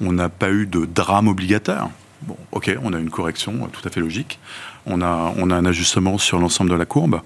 [0.00, 1.88] on n'a pas eu de drame obligataire.
[2.22, 4.38] Bon, ok, on a une correction euh, tout à fait logique.
[4.86, 7.20] On a, on a un ajustement sur l'ensemble de la courbe.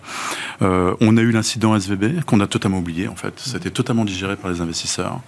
[0.62, 3.34] Euh, on a eu l'incident SVB qu'on a totalement oublié en fait.
[3.36, 5.20] C'était totalement digéré par les investisseurs.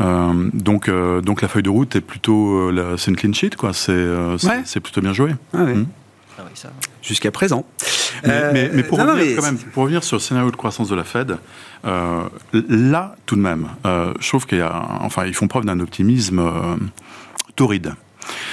[0.00, 3.72] Euh, donc, donc la feuille de route est plutôt, c'est une clean sheet quoi.
[3.72, 4.06] C'est,
[4.64, 5.34] c'est plutôt bien joué.
[5.52, 5.86] Ah mmh.
[6.38, 6.42] ah
[7.02, 7.64] Jusqu'à présent.
[8.24, 11.04] Mais, mais, pour, revenir, Quand même, pour, revenir, sur le scénario de croissance de la
[11.04, 11.36] Fed,
[11.84, 16.42] là, tout de même, je trouve qu'il y a, enfin, ils font preuve d'un optimisme
[17.54, 17.94] torride.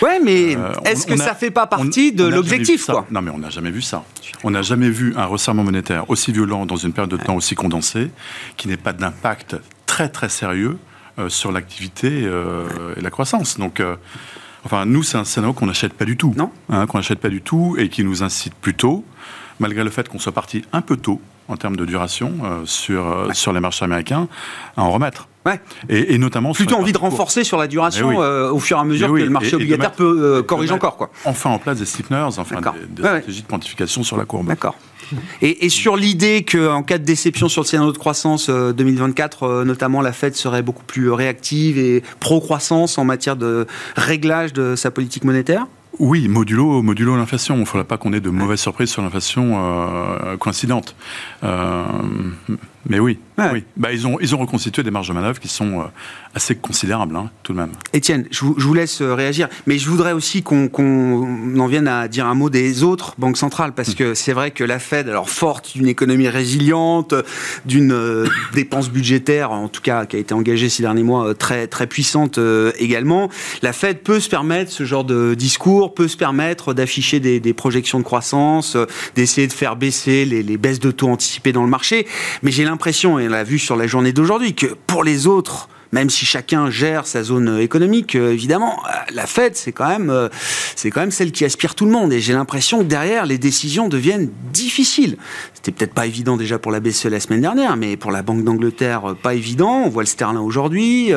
[0.01, 3.39] Ouais, mais euh, est-ce que ça ça fait pas partie de l'objectif Non, mais on
[3.39, 4.03] n'a jamais vu ça.
[4.43, 7.55] On n'a jamais vu un resserrement monétaire aussi violent dans une période de temps aussi
[7.55, 8.12] condensée,
[8.58, 9.55] qui n'ait pas d'impact
[9.86, 10.77] très très sérieux
[11.19, 13.58] euh, sur l'activité euh, et la croissance.
[13.58, 13.81] Donc,
[14.65, 16.34] enfin, nous, c'est un scénario qu'on n'achète pas du tout.
[16.36, 16.51] Non.
[16.69, 19.06] Hein, qu'on n'achète pas du tout et qui nous incite plutôt,
[19.59, 22.33] malgré le fait qu'on soit parti un peu tôt en termes de duration
[22.65, 24.27] sur, sur les marchés américains,
[24.75, 25.27] à en remettre.
[25.45, 25.59] Ouais.
[25.89, 28.83] Et, notamment plutôt envie de renforcer sur la duration eh euh, au fur et à
[28.83, 31.11] mesure que le marché obligataire peut euh, corriger encore quoi.
[31.23, 34.47] Enfin en place des steepners, enfin des, stratégies de quantification sur la courbe.
[34.47, 34.75] D'accord.
[35.43, 40.01] Et, sur l'idée qu'en cas de déception sur le scénario de croissance 2024, euh, notamment
[40.01, 45.25] la Fed serait beaucoup plus réactive et pro-croissance en matière de réglage de sa politique
[45.25, 45.67] monétaire?
[45.99, 47.55] Oui, modulo, modulo l'inflation.
[47.55, 50.95] Il ne faudrait pas qu'on ait de mauvaises surprises sur l'inflation euh, coïncidente.
[51.43, 51.84] Euh,
[52.88, 53.63] mais oui, oui.
[53.76, 55.84] Bah, ils, ont, ils ont reconstitué des marges de manœuvre qui sont euh,
[56.34, 57.71] assez considérables, hein, tout de même.
[57.93, 60.69] Étienne, je vous, laisse euh, réagir, mais je voudrais aussi qu'on
[61.60, 63.95] en vienne à dire un mot des autres banques centrales, parce mm.
[63.95, 67.13] que c'est vrai que la Fed, alors forte d'une économie résiliente,
[67.65, 71.67] d'une euh, dépense budgétaire, en tout cas qui a été engagée ces derniers mois, très,
[71.67, 72.39] très puissante
[72.78, 73.30] également,
[73.62, 78.00] la Fed peut se permettre ce genre de discours, peut se permettre d'afficher des, projections
[78.00, 78.78] de croissance,
[79.15, 82.08] d'essayer de faire baisser les, les baisses de taux anticipées dans le marché,
[82.43, 82.74] mais j'ai l'impression,
[83.19, 86.69] et on l'a vu sur la journée d'aujourd'hui, que pour les autres même si chacun
[86.69, 90.30] gère sa zone économique, euh, évidemment, euh, la Fed, c'est quand même, euh,
[90.76, 92.12] c'est quand même celle qui aspire tout le monde.
[92.13, 95.17] Et j'ai l'impression que derrière, les décisions deviennent difficiles.
[95.54, 98.43] C'était peut-être pas évident déjà pour la BCE la semaine dernière, mais pour la Banque
[98.43, 99.84] d'Angleterre, pas évident.
[99.86, 101.12] On voit le sterling aujourd'hui,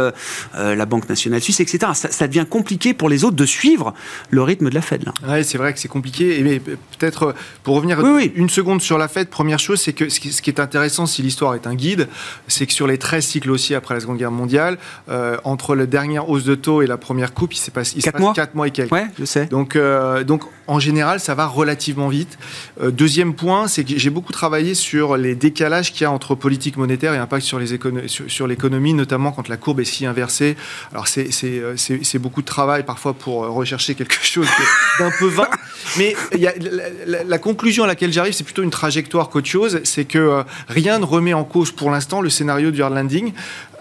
[0.54, 1.92] la Banque nationale suisse, etc.
[1.94, 3.94] Ça, devient compliqué pour les autres de suivre
[4.30, 5.04] le rythme de la Fed.
[5.28, 6.40] Oui, c'est vrai que c'est compliqué.
[6.42, 8.00] Mais peut-être pour revenir
[8.34, 11.54] une seconde sur la Fed, première chose, c'est que ce qui est intéressant, si l'histoire
[11.54, 12.08] est un guide,
[12.46, 14.57] c'est que sur les 13 cycles aussi après la Seconde Guerre mondiale,
[15.08, 18.18] euh, entre la dernière hausse de taux et la première coupe, il s'est passé 4
[18.18, 18.32] mois.
[18.34, 18.92] 4 mois et quelques.
[18.92, 19.46] Ouais, je sais.
[19.46, 22.38] Donc, euh, donc en général, ça va relativement vite.
[22.82, 26.34] Euh, deuxième point, c'est que j'ai beaucoup travaillé sur les décalages qu'il y a entre
[26.34, 27.58] politique monétaire et impact sur,
[28.46, 30.56] l'économie, notamment quand la courbe est si inversée.
[30.92, 34.48] Alors, c'est, beaucoup de travail parfois pour rechercher quelque chose
[34.98, 35.48] d'un peu vain.
[35.96, 36.52] Mais y a,
[37.06, 39.80] la, la, conclusion à laquelle j'arrive, c'est plutôt une trajectoire qu'autre chose.
[39.84, 43.32] C'est que rien ne remet en cause pour l'instant le scénario du hard landing.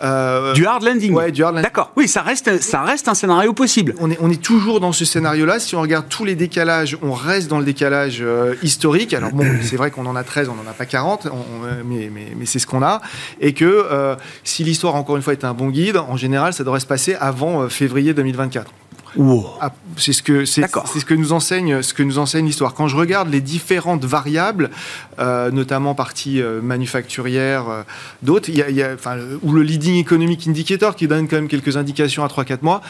[0.03, 1.13] Euh, du hard landing.
[1.13, 1.63] Ouais, du hard landing.
[1.63, 1.91] D'accord.
[1.95, 3.95] Oui, ça reste, ça reste un scénario possible.
[3.99, 5.59] On est, on est toujours dans ce scénario-là.
[5.59, 9.13] Si on regarde tous les décalages, on reste dans le décalage euh, historique.
[9.13, 11.27] Alors bon, c'est vrai qu'on en a 13, on n'en a pas 40,
[11.85, 13.01] mais, mais, mais c'est ce qu'on a.
[13.41, 16.79] Et que si l'histoire, encore une fois, est un bon guide, en général, ça devrait
[16.79, 18.71] se passer avant février 2024.
[19.61, 22.73] Ah, c'est ce que c'est ce que nous enseigne ce que nous enseigne l'histoire.
[22.73, 24.69] Quand je regarde les différentes variables,
[25.19, 27.83] euh, notamment partie euh, manufacturière, euh,
[28.21, 28.95] d'autres, il y a,
[29.41, 32.81] ou le leading economic indicator qui donne quand même quelques indications à 3-4 mois.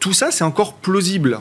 [0.00, 1.40] tout ça, c'est encore plausible.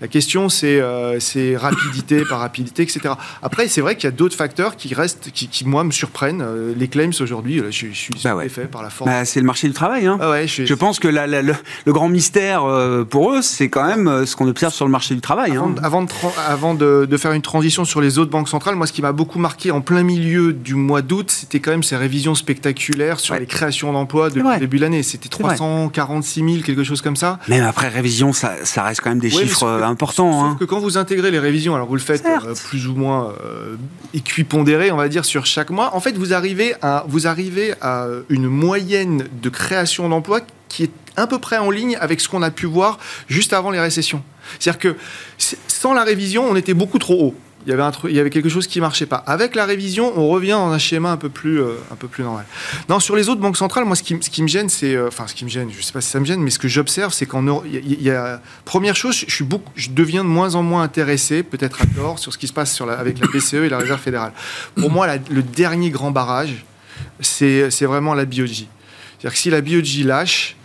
[0.00, 1.18] La question, c'est euh,
[1.56, 3.00] rapidité par rapidité, etc.
[3.42, 6.40] Après, c'est vrai qu'il y a d'autres facteurs qui restent, qui, moi, me surprennent.
[6.40, 8.36] Euh, les claims aujourd'hui, je, je, suis bah
[8.70, 9.10] par la force.
[9.10, 10.06] Bah, c'est le marché du travail.
[10.06, 10.18] Hein.
[10.20, 14.46] Ah je, pense que le, grand mystère euh, pour eux, c'est quand même ce qu'on
[14.46, 15.52] observe sur le marché du travail.
[15.82, 16.32] Avant, hein.
[16.46, 19.12] avant, de, de, faire une transition sur les autres banques centrales, moi, ce qui m'a
[19.12, 23.34] beaucoup marqué en plein milieu du mois d'août, c'était quand même ces révisions spectaculaires sur
[23.34, 25.02] les créations d'emplois depuis le début de l'année.
[25.02, 27.40] C'était 346 000, quelque chose comme ça.
[27.48, 30.32] Même après révision, ça, ça reste quand même des chiffres important.
[30.32, 30.56] Sauf hein.
[30.58, 33.76] que quand vous intégrez les révisions, alors vous le faites euh, plus ou moins euh,
[34.14, 38.06] équipondéré, on va dire, sur chaque mois, en fait, vous arrivez à, vous arrivez à
[38.28, 42.42] une moyenne de création d'emplois qui est à peu près en ligne avec ce qu'on
[42.42, 42.98] a pu voir
[43.28, 44.22] juste avant les récessions.
[44.58, 44.96] C'est-à-dire que
[45.66, 47.34] sans la révision, on était beaucoup trop haut
[47.66, 49.16] il y avait un truc, il y avait quelque chose qui marchait pas.
[49.26, 52.22] Avec la révision, on revient dans un schéma un peu plus, euh, un peu plus
[52.22, 52.46] normal.
[52.88, 55.08] Non, sur les autres banques centrales, moi, ce qui, ce qui me gêne, c'est, euh,
[55.08, 56.68] enfin, ce qui me gêne, je sais pas si ça me gêne, mais ce que
[56.68, 60.54] j'observe, c'est qu'en il y, a, première chose, je suis beaucoup, je deviens de moins
[60.54, 63.26] en moins intéressé, peut-être à tort, sur ce qui se passe sur la, avec la
[63.26, 64.32] BCE et la Réserve fédérale.
[64.76, 66.64] Pour moi, le dernier grand barrage,
[67.20, 68.66] c'est, vraiment la BOJ.
[69.18, 70.56] C'est-à-dire que si la BOJ lâche,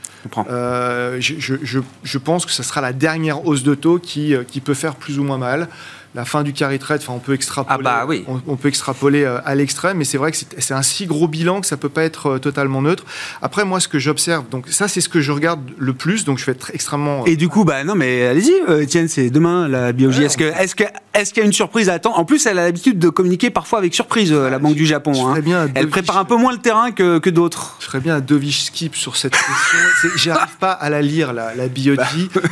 [0.50, 4.62] euh, je, je, je, pense que ce sera la dernière hausse de taux qui, qui
[4.62, 5.68] peut faire plus ou moins mal
[6.16, 8.24] la fin du carry trade, enfin, on peut extrapoler, ah bah oui.
[8.48, 11.62] on, peut extrapoler euh, à l'extrême, mais c'est vrai que c'est un si gros bilan
[11.62, 13.04] que ça peut pas être euh, totalement neutre.
[13.42, 16.38] Après, moi, ce que j'observe, donc ça, c'est ce que je regarde le plus, donc
[16.38, 17.22] je vais être extrêmement.
[17.22, 20.24] Euh, Et du coup, bah non, mais allez-y, Etienne, c'est demain la biologie.
[20.24, 22.20] est-ce que, est-ce que, est-ce qu'il y a une surprise à attendre?
[22.20, 25.28] En plus, elle a l'habitude de communiquer parfois avec surprise, la Banque du Japon.
[25.28, 25.40] Hein.
[25.40, 27.76] Bien elle prépare un peu moins le terrain que, que d'autres.
[27.80, 30.10] Je ferais bien un dovish skip sur cette question.
[30.16, 32.04] J'arrive pas à la lire, la, la bah.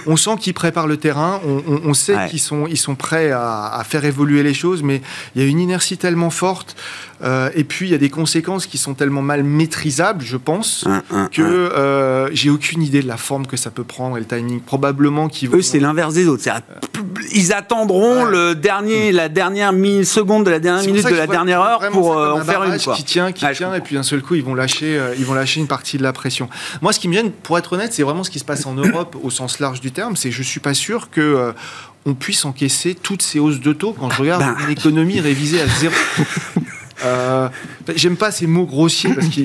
[0.08, 3.84] On sent qu'ils préparent le terrain, on, sait qu'ils sont, ils sont prêts à à,
[3.84, 5.02] faire évoluer les choses, mais
[5.36, 6.76] il y a une inertie tellement forte,
[7.24, 10.86] euh, et puis il y a des conséquences qui sont tellement mal maîtrisables, je pense,
[11.32, 14.60] que euh, j'ai aucune idée de la forme que ça peut prendre et le timing.
[14.62, 16.44] Probablement qu'ils Eux, c'est l'inverse des autres.
[17.34, 19.72] Ils attendront le dernier, la dernière
[20.04, 22.80] seconde de la dernière minute de la dernière heure pour euh, en faire une.
[22.80, 22.96] Quoi.
[22.96, 25.60] Qui tient, qui tient, et puis d'un seul coup, ils vont lâcher, ils vont lâcher
[25.60, 26.50] une partie de la pression.
[26.82, 28.74] Moi, ce qui me gêne, pour être honnête, c'est vraiment ce qui se passe en
[28.74, 30.16] Europe au sens large du terme.
[30.16, 31.54] C'est je suis pas sûr que
[32.06, 34.56] on puisse encaisser toutes ces hausses de taux quand je regarde ben.
[34.66, 35.94] une économie révisée à zéro.
[37.04, 37.50] Euh,
[37.96, 39.42] j'aime pas ces mots grossiers parce que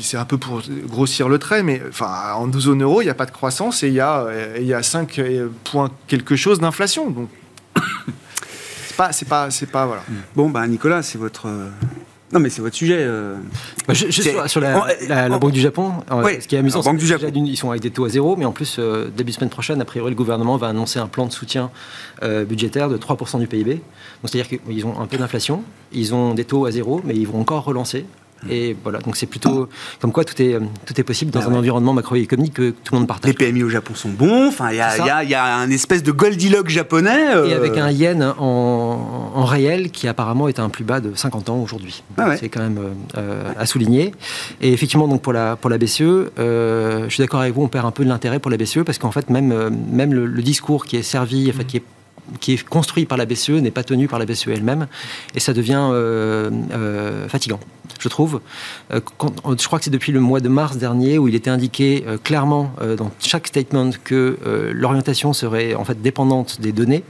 [0.00, 3.14] c'est un peu pour grossir le trait, mais enfin, en zone euro, il n'y a
[3.14, 4.26] pas de croissance et il y a,
[4.58, 5.20] il y a 5
[5.62, 7.10] points quelque chose d'inflation.
[7.10, 7.28] Donc,
[8.88, 10.02] c'est pas, c'est pas, c'est pas, voilà.
[10.34, 11.46] Bon, bah, Nicolas, c'est votre
[12.32, 12.98] non, mais c'est votre sujet.
[12.98, 13.36] Euh...
[13.86, 17.70] Bah, je, sur, la, la, Banque du Japon, ce qui est amusant, c'est qu'ils sont
[17.70, 20.16] avec des taux à zéro, mais en plus, euh, début semaine prochaine, a priori, le
[20.16, 21.70] gouvernement va annoncer un plan de soutien
[22.22, 23.82] euh, budgétaire de 3% du PIB.
[24.24, 27.40] C'est-à-dire qu'ils ont un peu d'inflation, ils ont des taux à zéro, mais ils vont
[27.40, 28.06] encore relancer.
[28.50, 29.68] Et voilà, donc c'est plutôt
[30.00, 32.98] comme quoi tout est, tout est possible dans ah un environnement macroéconomique que tout le
[32.98, 33.30] monde partage.
[33.30, 36.68] Les PMI au Japon sont bons, enfin il y, y, a un espèce de Goldilocks
[36.68, 37.34] japonais.
[37.34, 37.46] Euh.
[37.46, 41.14] Et avec un yen en, en, réel qui apparemment est à un plus bas de
[41.14, 42.02] 50 ans aujourd'hui.
[42.18, 42.80] Ah c'est quand même
[43.16, 44.12] euh, à souligner.
[44.60, 47.68] Et effectivement, donc pour la, pour la BCE, euh, je suis d'accord avec vous, on
[47.68, 50.86] perd un peu de l'intérêt pour la BCE parce qu'en fait, même, même le, discours
[50.86, 51.84] qui est servi, enfin, qui est
[52.40, 54.86] qui est construit par la BCE n'est pas tenu par la BCE elle-même,
[55.34, 57.60] et ça devient euh, euh, fatigant,
[57.98, 58.40] je trouve.
[58.92, 59.00] Euh,
[59.58, 62.72] je crois que c'est depuis le mois de mars dernier où il était indiqué clairement
[62.96, 64.38] dans chaque statement que
[64.72, 67.04] l'orientation serait en fait dépendante des données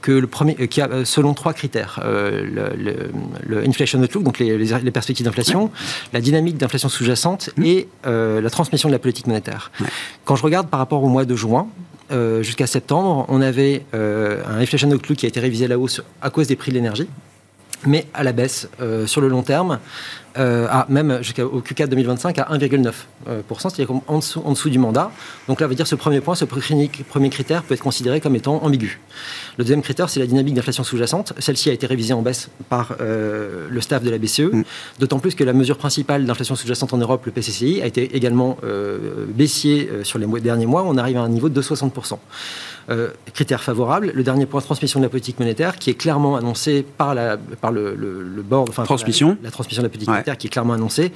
[0.00, 5.24] que le premier, qui a selon trois critères le, inflation outlook, donc les, les, perspectives
[5.24, 5.70] d'inflation,
[6.12, 9.70] la dynamique d'inflation sous-jacente et la transmission de la politique monétaire.
[10.24, 11.68] Quand je regarde par rapport au mois de juin,
[12.10, 15.78] euh, jusqu'à septembre, on avait euh, un inflation outlook qui a été révisé à la
[15.78, 17.08] hausse à cause des prix de l'énergie,
[17.86, 19.78] mais à la baisse euh, sur le long terme,
[20.36, 22.90] à, même jusqu'au Q4 2025 à 1,9%,
[23.58, 25.10] c'est-à-dire en dessous, en dessous du mandat.
[25.48, 28.36] Donc là, on va dire ce premier point, ce premier critère peut être considéré comme
[28.36, 29.00] étant ambigu.
[29.58, 31.32] Le deuxième critère, c'est la dynamique d'inflation sous-jacente.
[31.38, 34.64] Celle-ci a été révisée en baisse par euh, le staff de la BCE, mm.
[34.98, 38.58] d'autant plus que la mesure principale d'inflation sous-jacente en Europe, le PCCI, a été également
[38.64, 40.84] euh, baissier euh, sur les derniers mois.
[40.86, 42.18] On arrive à un niveau de 60%.
[42.90, 44.12] Euh, critère favorable.
[44.14, 47.72] Le dernier point, transmission de la politique monétaire, qui est clairement annoncé par, la, par
[47.72, 49.38] le, le, board, enfin transmission.
[49.42, 51.12] La, transmission de la politique monétaire qui est clairement annoncée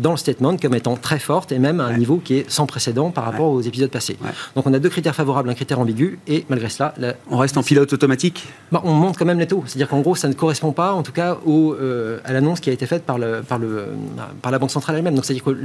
[0.00, 2.66] dans le statement comme étant très forte et même à un niveau qui est sans
[2.66, 4.16] précédent par rapport aux épisodes passés.
[4.54, 6.94] Donc on a deux critères favorables, un critère ambigu et malgré cela...
[7.30, 9.64] on reste en pilote automatique bah, On monte quand même les taux.
[9.66, 12.70] C'est-à-dire qu'en gros ça ne correspond pas en tout cas au, euh, à l'annonce qui
[12.70, 13.86] a été faite par, le, par, le,
[14.42, 15.14] par la Banque centrale elle-même.
[15.14, 15.56] Donc c'est-à-dire que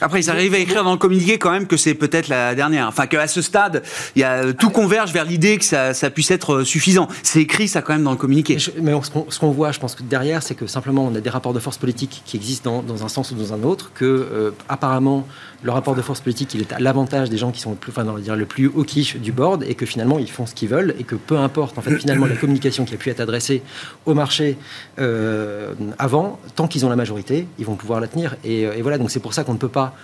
[0.00, 2.88] Après ils arrivent à écrire dans le communiqué quand même que c'est peut-être la dernière.
[2.88, 3.82] Enfin qu'à ce stade,
[4.14, 7.08] il y a, tout converge vers l'idée que ça, ça, puisse être suffisant.
[7.22, 8.58] C'est écrit ça quand même dans le communiqué.
[8.80, 8.92] Mais,
[9.28, 11.58] ce qu'on voit, je pense que derrière, c'est que simplement on a des rapports de
[11.58, 15.26] force politique qui existent dans, dans un sens ou dans un autre, que euh, apparemment
[15.62, 17.90] le rapport de force politique il est à l'avantage des gens qui sont le plus,
[17.90, 20.68] enfin, dire, le plus haut quiche du board et que finalement ils font ce qu'ils
[20.68, 23.62] veulent et que peu importe en fait finalement la communication qui a pu être adressée
[24.06, 24.58] au marché
[24.98, 28.36] euh, avant, tant qu'ils ont la majorité, ils vont pouvoir la tenir.
[28.44, 29.94] Et, euh, voilà, donc c'est pour ça qu'on ne peut pas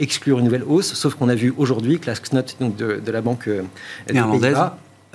[0.00, 2.14] exclure une nouvelle hausse, sauf qu'on a vu aujourd'hui que la
[2.58, 3.48] donc de, de la banque
[4.12, 4.56] néerlandaise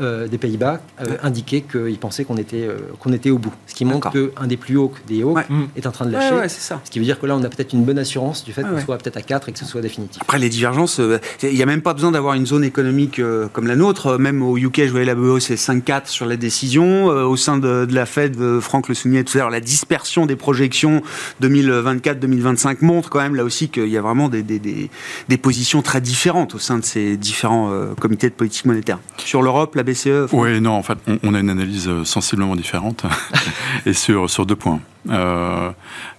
[0.01, 3.53] euh, des Pays-Bas euh, indiquait qu'ils pensaient qu'on était, euh, qu'on était au bout.
[3.67, 5.38] Ce qui montre qu'un des plus hauts des hauts
[5.75, 6.49] est en train de lâcher.
[6.49, 6.82] ça.
[6.84, 8.82] Ce qui veut dire que là, on a peut-être une bonne assurance du fait qu'on
[8.82, 10.19] soit peut-être à 4 et que ce soit définitif.
[10.23, 10.99] Après, les divergences,
[11.43, 14.17] il n'y a même pas besoin d'avoir une zone économique comme la nôtre.
[14.17, 17.06] Même au UK, je voyais la BO, c'est 5-4 sur la décision.
[17.06, 21.03] au sein de, la Fed, Franck le soulignait tout à l'heure, la dispersion des projections
[21.43, 26.01] 2024-2025 montre quand même là aussi qu'il y a vraiment des, des, des, positions très
[26.01, 28.97] différentes au sein de ces différents comités de politique monétaire.
[29.17, 33.04] Sur l'Europe, BCE Oui, non, en fait, on, a une analyse euh, sensiblement différente
[33.86, 34.80] et sur, sur deux points.
[35.10, 35.72] Euh,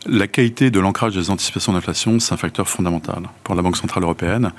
[0.07, 4.03] la qualité de l'ancrage des anticipations d'inflation, c'est un facteur fondamental pour la Banque Centrale
[4.03, 4.53] Européenne.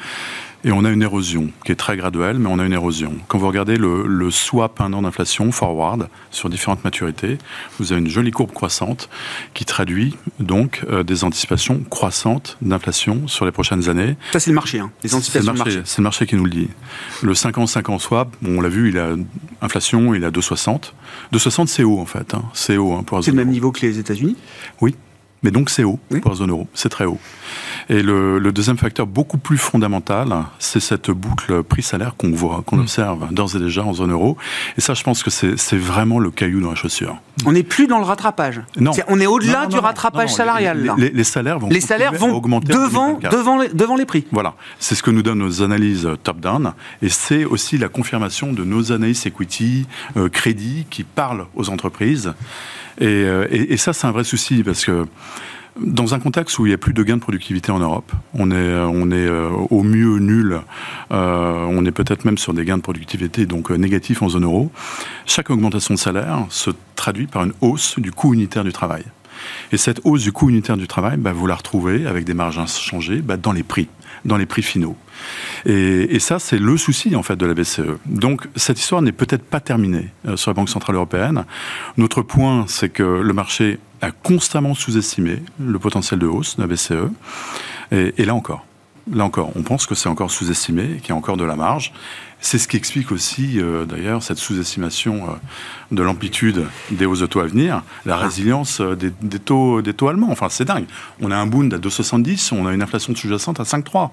[0.67, 3.13] Et on a une érosion qui est très graduelle, mais on a une érosion.
[3.27, 7.37] Quand vous regardez le, le swap un an d'inflation forward sur différentes maturités,
[7.79, 9.07] vous avez une jolie courbe croissante
[9.53, 14.17] qui traduit donc euh, des anticipations croissantes d'inflation sur les prochaines années.
[14.33, 16.69] Ça, c'est le marché, hein, les anticipations C'est le, le marché qui nous le dit.
[17.21, 19.09] Le 5 ans, 5 ans swap, on l'a vu, il a
[19.61, 20.93] inflation, il a 2,60.
[21.31, 22.33] 2,60, c'est haut en fait.
[22.33, 22.41] Hein.
[22.53, 24.35] C'est haut hein, pour C'est le même niveau que les États-Unis?
[24.81, 24.95] Oui.
[25.45, 27.19] Mais donc c'est haut pour la zone euro, c'est très haut.
[27.89, 32.81] Et le, deuxième facteur beaucoup plus fondamental, c'est cette boucle prix-salaire qu'on voit, qu'on mm.
[32.81, 34.37] observe d'ores et déjà en zone euro.
[34.77, 37.17] Et ça, je pense que c'est vraiment le caillou dans la chaussure.
[37.45, 38.61] On n'est plus dans le rattrapage.
[38.79, 38.91] Non.
[39.07, 40.93] on est au-delà du rattrapage salarial.
[40.97, 44.25] Les, salaires vont, les salaires vont augmenter devant, devant, les, devant les prix.
[44.31, 46.73] Voilà, c'est ce que nous donnent nos analyses top-down.
[47.01, 49.85] Et c'est aussi la confirmation de nos analyses equity,
[50.17, 52.33] euh, crédit, qui parlent aux entreprises.
[53.01, 55.05] Euh, et, et, ça, c'est un vrai souci parce que
[55.79, 58.51] dans un contexte où il n'y a plus de gains de productivité en Europe, on
[58.51, 60.61] est, euh, euh, au mieux nul,
[61.09, 64.71] on est peut-être même sur des gains de productivité donc négatifs en zone euro,
[65.25, 69.03] chaque augmentation de salaire se traduit par une hausse du coût unitaire du travail.
[69.71, 72.57] Et cette hausse du coût unitaire du travail, bah, vous la retrouvez avec des marges
[72.57, 73.87] inchangées bah, dans les prix,
[74.23, 74.95] dans les prix finaux.
[75.65, 77.81] Et, ça, c'est le souci en fait de la BCE.
[78.05, 81.45] Donc cette histoire n'est peut-être pas terminée euh, sur la Banque centrale européenne.
[81.97, 86.67] Notre point, c'est que le marché a constamment sous-estimé le potentiel de hausse de la
[86.67, 87.11] BCE.
[87.91, 88.65] Et, là encore,
[89.11, 91.93] là encore, on pense que c'est encore sous-estimé, qu'il y a encore de la marge.
[92.41, 95.33] C'est ce qui explique aussi, euh, d'ailleurs, cette sous-estimation euh,
[95.91, 100.29] de l'amplitude des hausses de taux à venir, la résilience des, des, taux, allemands.
[100.31, 100.85] Enfin, c'est dingue.
[101.21, 104.11] On a un Bund à 2,70, on a une inflation sous-jacente à 5,3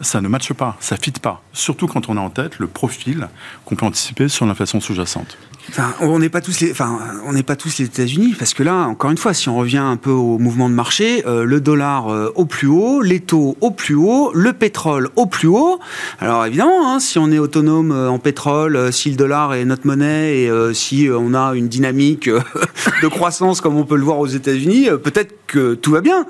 [0.00, 1.42] ça ne matche pas, ça fit pas.
[1.52, 3.28] Surtout quand on a en tête le profil
[3.64, 5.38] qu'on peut anticiper sur l'inflation sous-jacente.
[5.70, 8.62] Enfin, on n'est pas tous les, enfin, on n'est pas tous les États-Unis parce que
[8.62, 11.60] là, encore une fois, si on revient un peu au mouvement de marché, euh, le
[11.60, 15.78] dollar euh, au plus haut, les taux au plus haut, le pétrole au plus haut.
[16.20, 19.86] Alors évidemment, hein, si on est autonome euh, en pétrole, si le dollar est notre
[19.86, 22.28] monnaie et si on a une dynamique
[23.02, 26.26] de croissance comme on peut le voir aux États-Unis, peut-être que tout va bien.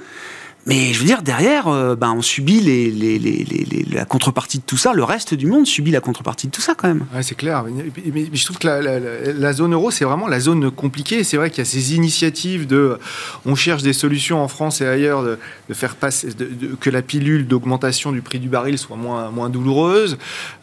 [0.67, 2.61] Mais je veux dire, derrière, euh, ben, on subit
[3.93, 4.93] la contrepartie de tout ça.
[4.95, 7.05] Le reste du monde subit la contrepartie de tout ça, quand même.
[7.15, 7.65] Ouais, c'est clair.
[8.13, 11.23] Mais, je trouve que la, zone euro, c'est vraiment la zone compliquée.
[11.23, 12.99] C'est vrai qu'il y a ces initiatives de.
[13.45, 15.39] On cherche des solutions en France et ailleurs de,
[15.73, 16.29] faire passer.
[16.81, 20.17] Que la pilule d'augmentation du prix du baril soit moins, moins douloureuse.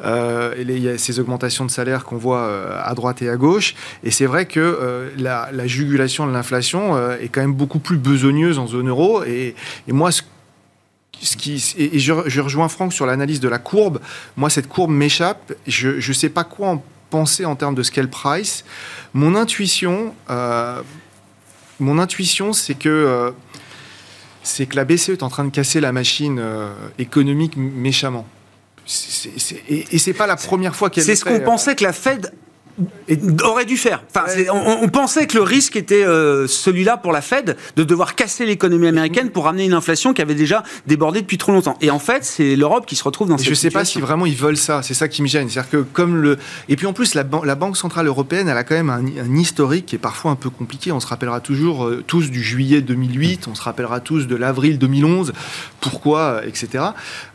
[0.03, 3.35] Euh, il y a ces augmentations de salaire qu'on voit euh, à droite et à
[3.35, 3.75] gauche.
[4.03, 7.97] Et c'est vrai que euh, la, la, jugulation de l'inflation est quand même beaucoup plus
[7.97, 9.23] besogneuse en zone euro.
[9.23, 9.55] Et
[9.91, 13.99] moi, ce, qui, et je, rejoins Franck sur l'analyse de la courbe.
[14.37, 15.53] Moi, cette courbe m'échappe.
[15.67, 18.63] Je ne sais pas quoi en penser en termes de scale price.
[19.13, 20.81] Mon intuition, euh,
[21.79, 23.31] mon intuition, c'est que euh,
[24.43, 28.25] c'est que la BCE est en train de casser la machine euh, économique méchamment.
[29.69, 31.03] et, et c'est pas la première fois qu'elle.
[31.03, 32.31] C'est ce qu'on pensait que la Fed
[33.43, 34.03] aurait dû faire.
[34.09, 38.45] Enfin, on, pensait que le risque était euh, celui-là pour la Fed de devoir casser
[38.45, 41.77] l'économie américaine pour ramener une inflation qui avait déjà débordé depuis trop longtemps.
[41.81, 43.99] Et en fait, c'est l'Europe qui se retrouve dans cette Je ne sais pas si
[43.99, 44.81] vraiment ils veulent ça.
[44.83, 45.49] C'est ça qui me gêne.
[45.49, 46.37] C'est-à-dire que comme le
[46.69, 49.85] et puis en plus la, la, Banque centrale européenne, elle a quand même un, historique
[49.87, 50.91] qui est parfois un peu compliqué.
[50.91, 53.47] On se rappellera toujours euh, tous du juillet 2008.
[53.47, 55.33] On se rappellera tous de l'avril 2011.
[55.79, 56.83] Pourquoi, etc.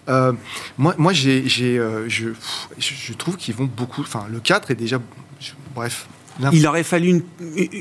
[0.09, 0.33] Euh,
[0.79, 2.33] moi, moi j'ai, je,
[2.79, 4.03] je trouve qu'ils vont beaucoup.
[4.03, 5.01] Enfin, le 4 est déjà
[5.75, 6.09] bref,
[6.53, 7.23] il aurait fallu une,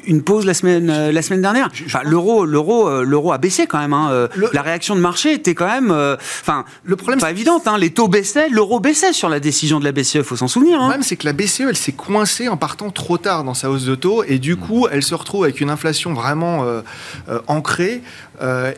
[0.08, 1.70] une, pause la semaine, euh, la semaine dernière.
[1.86, 3.94] Enfin, l'euro, l'euro, euh, l'euro a baissé quand même.
[3.94, 4.10] Hein.
[4.12, 7.68] Euh, la réaction de marché était quand même, enfin, le problème pas évidente.
[7.68, 7.78] Hein.
[7.78, 10.22] Les taux baissaient, l'euro baissait sur la décision de la BCE.
[10.22, 10.76] Faut s'en souvenir.
[10.76, 10.84] Hein.
[10.84, 13.70] Le problème, c'est que la BCE, elle s'est coincée en partant trop tard dans sa
[13.70, 16.66] hausse de taux, et du coup, elle se retrouve avec une inflation vraiment
[17.48, 18.02] ancrée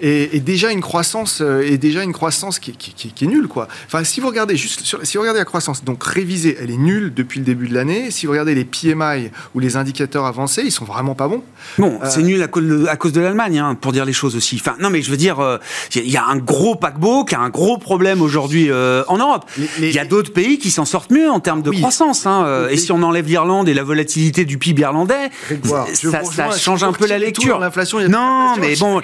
[0.02, 3.68] et, déjà une croissance, et déjà une croissance qui, qui, est nulle, quoi.
[3.86, 7.14] Enfin, si vous regardez juste, si vous regardez la croissance, donc révisée, elle est nulle
[7.14, 8.12] depuis le début de l'année.
[8.12, 11.44] Si vous regardez les PMI ou les indicateurs avancés, ils sont vraiment pas bons.
[11.78, 14.58] Bon, c'est nul à cause de, l'Allemagne, hein, pour dire les choses aussi.
[14.60, 15.58] Enfin, non, mais je veux dire, euh,
[15.96, 19.46] il y a un gros paquebot qui a un gros problème aujourd'hui euh, en Europe.
[19.80, 22.26] Il y a d'autres pays qui s'en sortent mieux en termes de croissance.
[22.26, 25.30] Hein, euh, et si on enlève l'Irlande et la volatilité du PIB irlandais,
[25.64, 27.60] ça, change un peu la lecture.
[27.60, 29.02] L'inflation, non, mais bon,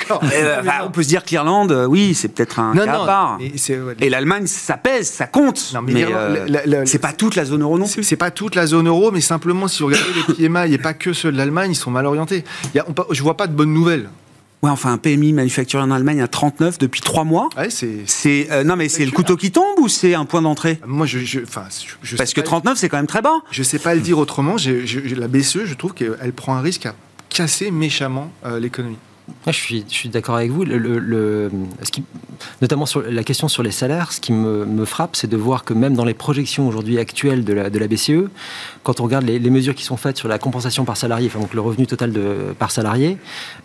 [0.86, 3.40] on peut se dire que l'Irlande, oui, c'est peut-être un cas à part.
[4.00, 5.74] Et l'Allemagne, ça pèse, ça compte.
[5.86, 6.06] mais,
[6.86, 8.04] c'est pas toute la zone euro non plus.
[8.04, 10.94] C'est pas toute la zone euro, mais simplement si vous regardez les PMI et pas
[10.94, 12.44] que ceux de l'Allemagne, ils sont mal orientés.
[12.74, 14.10] Je ne je vois pas de bonnes nouvelles.
[14.64, 17.50] Ouais, enfin, un PMI manufacturier en Allemagne à 39 depuis 3 mois.
[17.58, 18.48] Ouais, c'est.
[18.50, 20.80] euh, non, mais c'est le couteau qui tombe ou c'est un point d'entrée?
[20.88, 21.20] Moi, je.
[21.20, 21.40] je,
[22.02, 23.42] je Parce que 39, c'est quand même très bas.
[23.52, 24.56] Je sais pas le dire autrement.
[24.56, 26.96] la BCE, je trouve qu'elle prend un risque à
[27.28, 28.98] casser méchamment euh, l'économie
[29.48, 29.52] je
[29.88, 30.66] suis, d'accord avec vous.
[30.66, 32.04] Ce qui,
[32.62, 35.74] notamment sur la question sur les salaires, ce qui me, frappe, c'est de voir que
[35.74, 38.30] même dans les projections aujourd'hui actuelles de la, BCE,
[38.84, 41.54] quand on regarde les, mesures qui sont faites sur la compensation par salarié, enfin donc
[41.54, 43.18] le revenu total de, par salarié,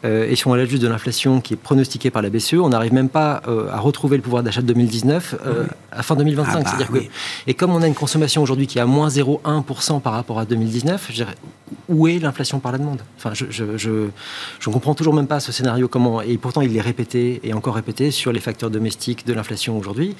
[0.04, 2.92] euh, et si on juste de l'inflation qui est pronostiquée par la BCE, on n'arrive
[2.92, 6.50] même pas euh, à retrouver le pouvoir d'achat de 2019 euh, à fin 2025.
[6.50, 7.08] Ah bah C'est-à-dire que,
[7.46, 10.44] et comme on a une consommation aujourd'hui qui est à moins 0,1% par rapport à
[10.44, 11.34] 2019, je dirais,
[11.88, 13.00] où est l'inflation par la demande?
[13.16, 14.08] Enfin, je, je, je,
[14.58, 17.74] je comprends toujours même pas ce scénario, comment, et pourtant il est répété et encore
[17.74, 20.16] répété sur les facteurs domestiques de l'inflation aujourd'hui.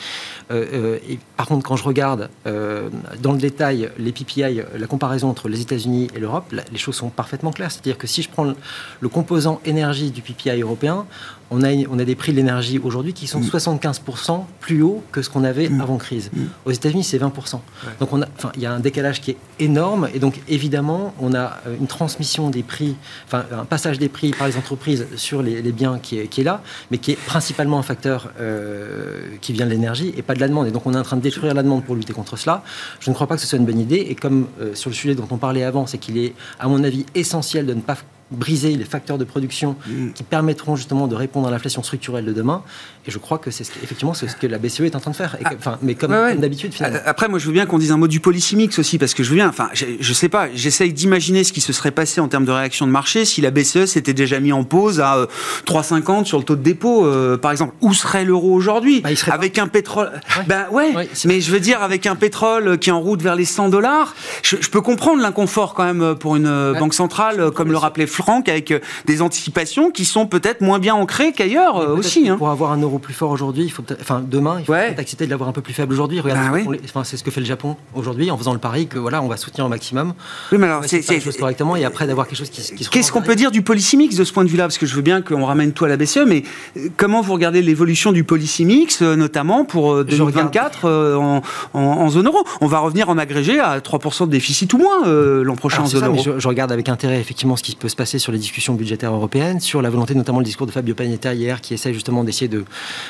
[1.36, 6.08] Par contre, quand je regarde dans le détail les PPI, la comparaison entre les États-Unis
[6.14, 7.70] et l'Europe, les choses sont parfaitement claires.
[7.70, 8.54] C'est-à-dire que si je prends
[9.00, 11.06] le composant énergie du PPI européen,
[11.50, 14.44] on a, on a des prix de l'énergie aujourd'hui qui sont 75% mm.
[14.60, 15.80] plus hauts que ce qu'on avait mm.
[15.80, 16.30] avant crise.
[16.32, 16.42] Mm.
[16.66, 17.60] Aux États-Unis, c'est 20%.
[18.00, 21.34] Donc on a, il y a un décalage qui est énorme et donc évidemment, on
[21.34, 22.96] a une transmission des prix,
[23.26, 26.44] enfin un passage des prix par les entreprises sur les, biens qui est, qui est,
[26.44, 30.40] là, mais qui est principalement un facteur euh, qui vient de l'énergie et pas de
[30.40, 30.66] la demande.
[30.66, 32.62] Et donc on est en train de détruire la demande pour lutter contre cela.
[33.00, 34.06] Je ne crois pas que ce soit une bonne idée.
[34.08, 36.84] Et comme euh, sur le sujet dont on parlait avant, c'est qu'il est, à mon
[36.84, 37.96] avis, essentiel de ne pas
[38.30, 40.12] briser les facteurs de production mm.
[40.12, 42.62] qui permettront justement de répondre à l'inflation structurelle de demain.
[43.06, 45.36] Et je crois que c'est effectivement ce que la BCE est en train de faire.
[45.44, 45.50] Ah.
[45.56, 46.98] enfin, mais comme, d'habitude, finalement.
[47.06, 49.22] Après, moi, je veux bien qu'on dise un mot du policy mix aussi, parce que
[49.22, 49.48] je veux bien.
[49.48, 50.48] Enfin, je, je sais pas.
[50.54, 53.50] J'essaye d'imaginer ce qui se serait passé en termes de réaction de marché si la
[53.50, 55.26] BCE s'était déjà mis en pause à
[55.66, 57.74] 3,50 euh, sur le taux de dépôt, euh, par exemple.
[57.80, 60.10] Où serait l'euro aujourd'hui bah, Avec un pétrole.
[60.46, 61.08] Ben ouais.
[61.24, 64.14] mais je veux dire, avec un pétrole qui est en route vers les 100 dollars,
[64.42, 68.06] je, peux comprendre l'inconfort quand même pour une euh, banque centrale, comme le rappelait
[68.48, 68.72] Avec
[69.06, 72.28] des anticipations qui sont peut-être moins bien ancrées qu'ailleurs aussi.
[72.28, 72.36] Hein.
[72.36, 75.30] Pour avoir un euro plus fort aujourd'hui, il faut enfin demain, il faut accepter de
[75.30, 76.20] l'avoir un peu plus faible aujourd'hui.
[76.20, 78.98] Regardez, ah enfin, c'est ce que fait le Japon aujourd'hui en faisant le pari que
[78.98, 80.14] voilà, on va soutenir au maximum.
[80.52, 82.88] Oui, mais alors c'est les choses correctement et après d'avoir quelque chose qui, qui.
[82.88, 84.64] Qu'est-ce qu'on peut dire du policy mix de ce point de vue-là?
[84.64, 86.42] Parce que je veux bien qu'on ramène tout à la BCE, mais
[86.76, 91.42] euh, comment vous regardez l'évolution du policy mix, euh, notamment pour 2024 euh, en,
[91.74, 92.44] en, zone euro?
[92.60, 96.06] On va revenir en agrégé à 3% de déficit ou moins l'an prochain en zone
[96.06, 96.22] euro.
[96.22, 99.12] Je, je, regarde avec intérêt effectivement ce qui peut se passer sur les discussions budgétaires
[99.12, 102.48] européennes, sur la volonté notamment le discours de Fabio Panetta hier qui essaie justement d'essayer
[102.48, 102.64] de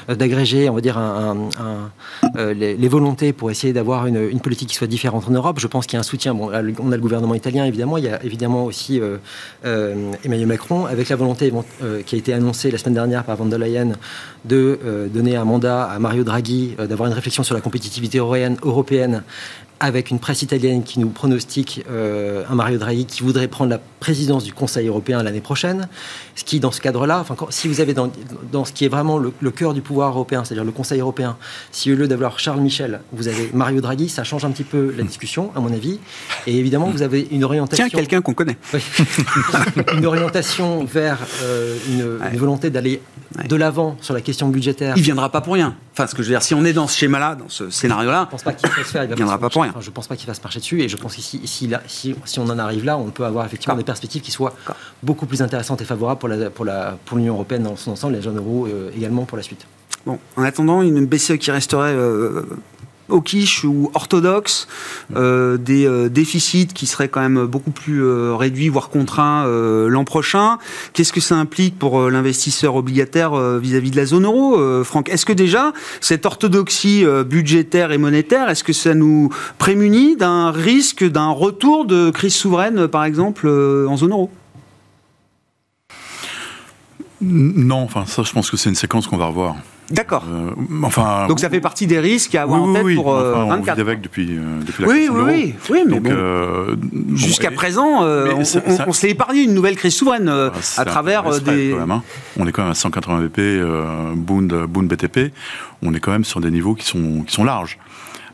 [0.08, 5.28] d'agréger, on va dire, euh, les, volontés pour essayer d'avoir une, politique qui soit différente
[5.28, 5.58] en Europe.
[5.60, 6.34] Je pense qu'il y a un soutien.
[6.34, 7.98] Bon, on a le gouvernement italien, évidemment.
[7.98, 9.18] Il y a évidemment aussi euh,
[9.64, 11.52] euh, Emmanuel Macron, avec la volonté
[12.06, 13.92] qui a été annoncée la semaine dernière par von der Leyen
[14.44, 19.22] de donner un mandat à Mario Draghi, d'avoir une réflexion sur la compétitivité européenne
[19.80, 23.80] avec une presse italienne qui nous pronostique euh, un Mario Draghi qui voudrait prendre la
[24.00, 25.88] présidence du Conseil européen l'année prochaine.
[26.34, 28.10] Ce qui, dans ce cadre-là, enfin, si vous avez dans,
[28.52, 31.36] dans, ce qui est vraiment le, cœur du pouvoir européen, c'est-à-dire le Conseil européen,
[31.72, 34.94] si au lieu d'avoir Charles Michel, vous avez Mario Draghi, ça change un petit peu
[34.96, 35.98] la discussion, à mon avis.
[36.46, 37.86] Et évidemment, vous avez une orientation.
[37.88, 38.56] Tiens, quelqu'un qu'on connaît.
[39.94, 43.00] une orientation vers euh, une, volonté d'aller
[43.48, 44.94] de l'avant sur la question budgétaire.
[44.96, 45.74] Il viendra pas pour rien.
[45.92, 48.26] Enfin, ce que je veux dire, si on est dans ce schéma-là, dans ce scénario-là,
[48.26, 49.04] je pense pas qu'il faut se faire.
[49.04, 49.67] Il, viendra pas pour rien.
[49.80, 50.80] Je ne pense pas qu'il fasse marcher dessus.
[50.82, 53.76] Et je pense que si, si, si, on en arrive là, on peut avoir effectivement
[53.76, 54.54] des perspectives qui soient
[55.02, 58.22] beaucoup plus intéressantes et favorables pour l'Union pour la, pour européenne dans son ensemble, les
[58.22, 59.66] zones euro euh, également pour la suite.
[60.06, 62.42] Bon, en attendant, une BCE qui resterait euh,
[63.20, 64.68] quiche ou orthodoxe,
[65.16, 69.46] euh, des euh, déficits qui seraient quand même beaucoup plus euh, réduits, voire contraints
[69.88, 70.58] l'an prochain.
[70.92, 75.08] Qu'est-ce que ça implique pour l'investisseur obligataire vis-à-vis de la zone euro, Franck?
[75.08, 81.04] Est-ce que déjà, cette orthodoxie budgétaire et monétaire, est-ce que ça nous prémunit d'un risque
[81.04, 84.30] d'un retour de crise souveraine, par exemple, en zone euro?
[87.20, 89.56] Non, enfin ça, je pense que c'est une séquence qu'on va revoir.
[89.90, 90.24] D'accord.
[90.28, 90.50] Euh,
[90.82, 91.26] enfin.
[91.28, 93.58] Donc ça fait partie des risques à avoir en tête pour euh, enfin, 24.
[93.58, 96.76] On vit avec depuis, euh, depuis la oui, oui, oui, oui, mais bon,
[97.14, 98.44] jusqu'à présent, on,
[98.92, 101.74] s'est épargné une nouvelle crise souveraine à travers des.
[101.74, 102.02] Hein.
[102.38, 103.40] On est quand même à 180 BP
[104.16, 105.32] Bund, Bund BTP.
[105.82, 107.78] On est quand même sur des niveaux qui sont qui sont larges.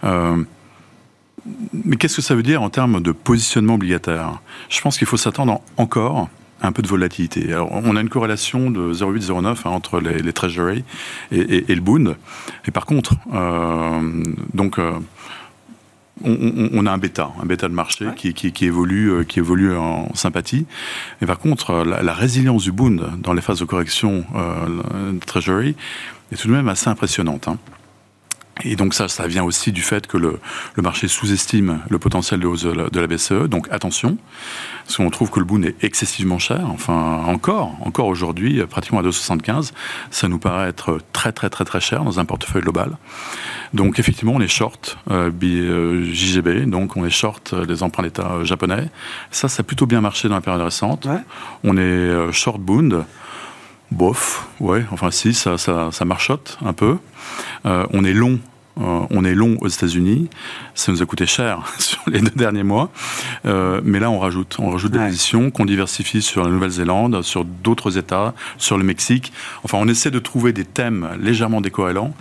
[0.03, 4.41] mais qu'est-ce que ça veut dire en termes de positionnement obligataire?
[4.71, 6.29] Je pense qu'il faut s'attendre encore
[6.63, 7.53] un peu de volatilité.
[7.53, 10.85] Alors, on a une corrélation de 0,8-0,9 hein, entre les, les Treasury
[11.31, 12.17] et, le Bund.
[12.67, 14.23] Et par contre, euh,
[14.55, 14.93] donc, euh,
[16.23, 20.67] on, a un bêta, un bêta de marché qui, évolue, euh, qui évolue en sympathie.
[21.21, 25.75] Et par contre, la, résilience du Bund dans les phases de correction de Treasury
[26.33, 27.49] est tout de même assez impressionnante.
[27.49, 27.59] Hein.
[28.63, 30.39] Et donc ça, ça vient aussi du fait que le,
[30.77, 33.49] le marché sous-estime le potentiel de hausse de la, BCE.
[33.49, 34.17] Donc attention,
[34.85, 36.61] parce qu'on trouve que le Bund est excessivement cher.
[36.69, 39.73] Enfin, encore, encore aujourd'hui, pratiquement à 2,75,
[40.11, 42.97] ça nous paraît être très très très très cher dans un portefeuille global.
[43.73, 48.05] Donc effectivement, on est short euh, euh JGB, donc on est short euh, les emprunts
[48.05, 48.89] d'État euh, japonais.
[49.33, 51.09] Ça, ça a plutôt bien marché dans la période récente.
[51.65, 53.05] On est short Bund.
[53.91, 56.99] Bof, ouais, enfin si, ça, ça, ça marchote un peu.
[57.67, 58.41] Euh, on est long
[58.81, 60.29] euh, on est long aux États-Unis,
[60.75, 62.91] ça nous a coûté cher sur les deux derniers mois,
[63.47, 67.45] euh, mais là on rajoute, on rajoute des positions qu'on diversifie sur la Nouvelle-Zélande, sur
[67.45, 69.33] d'autres États, sur le Mexique.
[69.63, 72.15] Enfin, on essaie de trouver des thèmes légèrement décorrélants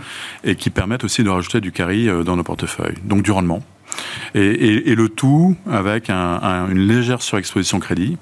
[0.43, 2.97] et qui permettent aussi de rajouter du carry dans nos portefeuilles.
[3.03, 3.63] Donc du rendement.
[4.35, 8.17] Et, le tout avec une légère surexposition crédit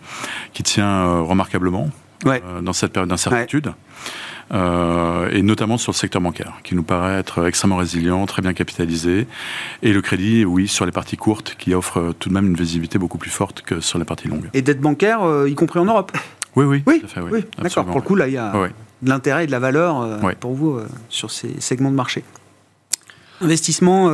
[0.54, 1.90] qui tient remarquablement
[2.62, 3.74] dans cette période d'incertitude.
[4.54, 8.54] Euh, et notamment sur le secteur bancaire, qui nous paraît être extrêmement résilient, très bien
[8.54, 9.28] capitalisé,
[9.82, 12.98] et le crédit, oui, sur les parties courtes, qui offre tout de même une visibilité
[12.98, 14.50] beaucoup plus forte que sur les parties longues.
[14.54, 16.12] Et dette bancaire, euh, y compris en Europe
[16.58, 17.02] Oui, oui, oui,
[17.32, 17.46] oui.
[17.60, 17.86] d'accord.
[17.86, 18.52] Pour le coup, là, il y a
[19.02, 22.26] de l'intérêt et de la valeur euh, pour vous sur ces segments de marché.
[23.40, 24.12] Investissement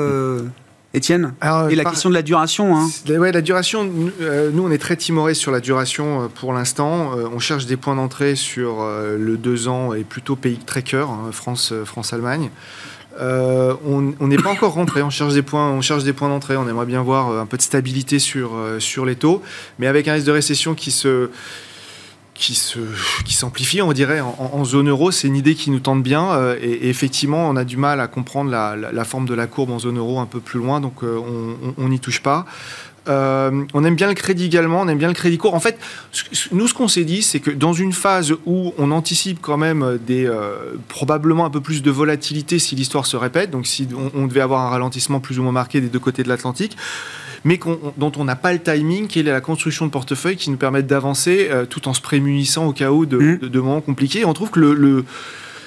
[0.97, 1.33] Étienne
[1.69, 2.89] Et la question de la duration hein.
[3.07, 3.89] Ouais, la duration,
[4.21, 7.17] euh, nous on est très timorés sur la duration euh, pour l'instant.
[7.17, 11.31] Euh, on cherche des points d'entrée sur le 2 ans et plutôt pays tracker, hein,
[11.31, 12.49] France, France-Allemagne.
[13.19, 16.57] on n'est pas encore rentré, on cherche des points, on cherche des points d'entrée.
[16.57, 19.41] On aimerait bien voir un peu de stabilité sur, sur les taux,
[19.79, 21.29] mais avec un risque de récession qui se
[22.37, 22.79] qui se
[23.25, 25.11] qui s'amplifie, on dirait, en, zone euro.
[25.11, 26.31] C'est une idée qui nous tente bien.
[26.31, 29.79] Euh, et, effectivement, on a du mal à comprendre la, forme de la courbe en
[29.79, 31.19] zone euro un peu plus loin, donc euh,
[31.77, 32.45] on n'y touche pas.
[33.07, 35.55] Euh, on aime bien le crédit également, on aime bien le crédit court.
[35.55, 35.79] En fait,
[36.51, 39.97] nous, ce qu'on s'est dit, c'est que dans une phase où on anticipe quand même
[40.05, 40.29] des,
[40.89, 44.61] probablement un peu plus de volatilité si l'histoire se répète, donc si on, devait avoir
[44.61, 46.75] un ralentissement plus ou moins marqué des deux côtés de l'Atlantique,
[47.47, 47.57] mais
[47.95, 50.85] dont on n'a pas le timing, qui est la construction de portefeuille qui nous permettent
[50.85, 53.57] d'avancer euh, tout en se prémunissant au cas où de, mmh.
[53.57, 54.25] moments compliqués.
[54.25, 55.05] on trouve que le,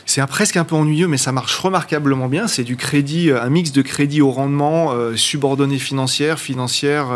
[0.05, 2.49] c'est presque un peu ennuyeux, mais ça marche remarquablement bien.
[2.49, 7.07] C'est du crédit, euh, un mix de crédit au rendement, euh, subordonné financière, financière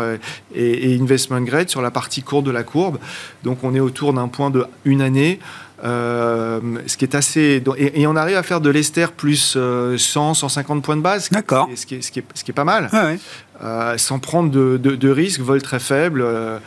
[0.55, 2.97] et, investment grade sur la partie courte de la courbe.
[3.43, 5.37] Donc on est autour d'un point de une année.
[5.83, 7.63] Ce qui est assez.
[7.77, 9.57] Et, on arrive à faire de l'ester plus
[9.97, 11.29] 100, 150 points de base.
[11.29, 11.69] D'accord.
[11.75, 12.89] Ce, qui est, ce, qui est, pas mal.
[12.93, 13.17] ouais.
[13.63, 16.21] Euh, sans prendre de, de, risques, vol très faible.
[16.21, 16.59] Euh,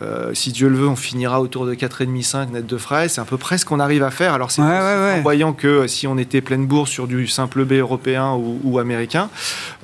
[0.00, 3.10] euh, si Dieu le veut, on finira autour de 4,5-5 net de frais.
[3.10, 4.32] C'est à peu près ce qu'on arrive à faire.
[4.32, 8.34] Alors, c'est en voyant que si on était pleine bourse sur du simple B européen
[8.64, 9.28] ou, américain.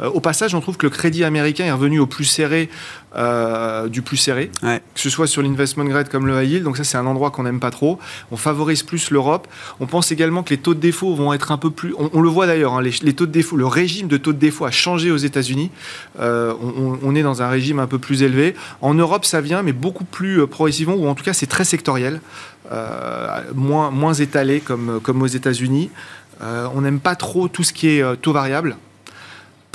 [0.03, 2.71] au passage, on trouve que le crédit américain est revenu au plus serré
[3.17, 6.65] euh, du plus serré, que ce soit sur l'investment grade comme le high yield.
[6.65, 7.99] Donc ça, c'est un endroit qu'on n'aime pas trop.
[8.31, 9.49] On favorise plus l'Europe.
[9.81, 11.95] On pense également que les taux de défaut vont être un peu plus.
[11.99, 14.67] On, le voit d'ailleurs, hein, les, taux de défaut, le régime de taux de défaut
[14.67, 15.71] a changé aux États-Unis.
[16.21, 16.53] Euh,
[17.03, 18.55] on, est dans un régime un peu plus élevé.
[18.83, 21.65] En Europe, ça vient, mais beaucoup plus euh, progressivement, ou en tout cas, c'est très
[21.65, 22.21] sectoriel,
[23.55, 25.89] moins, moins étalé comme, comme aux États-Unis.
[26.43, 28.77] on n'aime pas trop tout ce qui est taux variable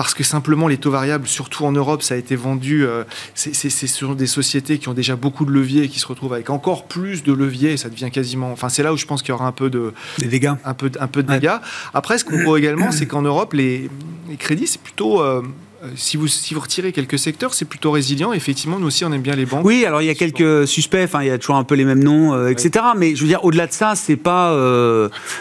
[0.02, 2.86] parce que simplement les taux variables, surtout en Europe, ça a été vendu.
[2.86, 3.04] Euh,
[3.36, 6.50] c'est sur des sociétés qui ont déjà beaucoup de leviers et qui se retrouvent avec
[6.50, 7.74] encore plus de leviers.
[7.74, 8.52] Et ça devient quasiment.
[8.52, 10.54] Enfin, c'est là où je pense qu'il y aura un peu de des dégâts.
[10.66, 11.58] Un peu, un peu de dégâts.
[11.94, 13.92] Après, ce qu'on voit également, c'est qu'en Europe, les,
[14.40, 15.44] crédits, c'est plutôt euh,
[15.96, 18.34] si, vous, si vous retirez quelques secteurs, c'est plutôt résilient.
[18.34, 19.66] Effectivement, nous aussi, on aime bien les banques.
[19.66, 21.86] Oui, alors il y a quelques suspects, enfin, il y a toujours un peu les
[21.86, 22.86] mêmes noms, etc.
[22.98, 24.52] Mais je veux dire, au-delà de ça, c'est pas.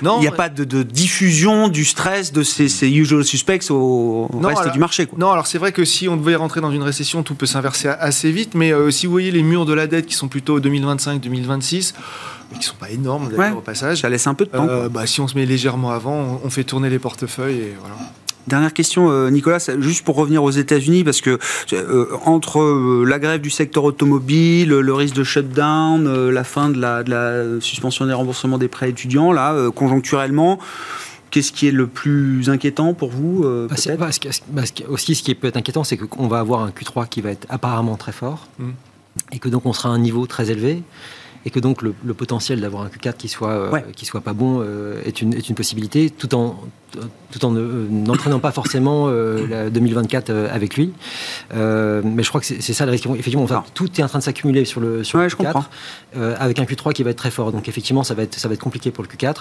[0.02, 4.72] non, il n'y a pas de, diffusion du stress de ces, usual suspects au, reste
[4.72, 5.06] du marché.
[5.06, 5.18] Quoi.
[5.18, 7.88] Non, alors c'est vrai que si on devait rentrer dans une récession, tout peut s'inverser
[7.88, 8.54] assez vite.
[8.54, 11.94] Mais si vous voyez les murs de la dette qui sont plutôt 2025-2026,
[12.50, 14.00] mais qui sont pas énormes d'ailleurs au passage.
[14.00, 14.66] Ça laisse un peu de temps.
[14.90, 17.96] bah, si on se met légèrement avant, on fait tourner les portefeuilles et voilà.
[18.46, 21.38] Dernière question, euh, Nicolas, juste pour revenir aux États-Unis, parce que
[21.72, 26.80] euh, entre euh, la grève du secteur automobile, le risque de shutdown, la fin de
[26.80, 30.58] la, suspension des remboursements des prêts étudiants, là, conjoncturellement,
[31.30, 34.08] Qu'est-ce qui est le plus inquiétant pour vous bah, bah,
[34.48, 37.30] bah, Aussi, ce qui peut être inquiétant, c'est qu'on va avoir un Q3 qui va
[37.30, 38.70] être apparemment très fort, mmh.
[39.30, 40.82] et que donc on sera à un niveau très élevé
[41.44, 44.66] et que donc le, potentiel d'avoir un Q4 qui soit qui soit pas bon
[45.04, 46.58] est, une, est une possibilité tout en
[47.30, 50.92] tout en n'entraînant pas forcément euh, la 2024 euh, avec lui.
[51.54, 53.06] Euh, mais je crois que c'est ça le risque.
[53.06, 55.64] Effectivement, tout est en train de s'accumuler sur le, sur le Q4,
[56.38, 57.52] avec un Q3 qui va être très fort.
[57.52, 59.36] Donc effectivement, ça va être, ça va être compliqué pour le Q4.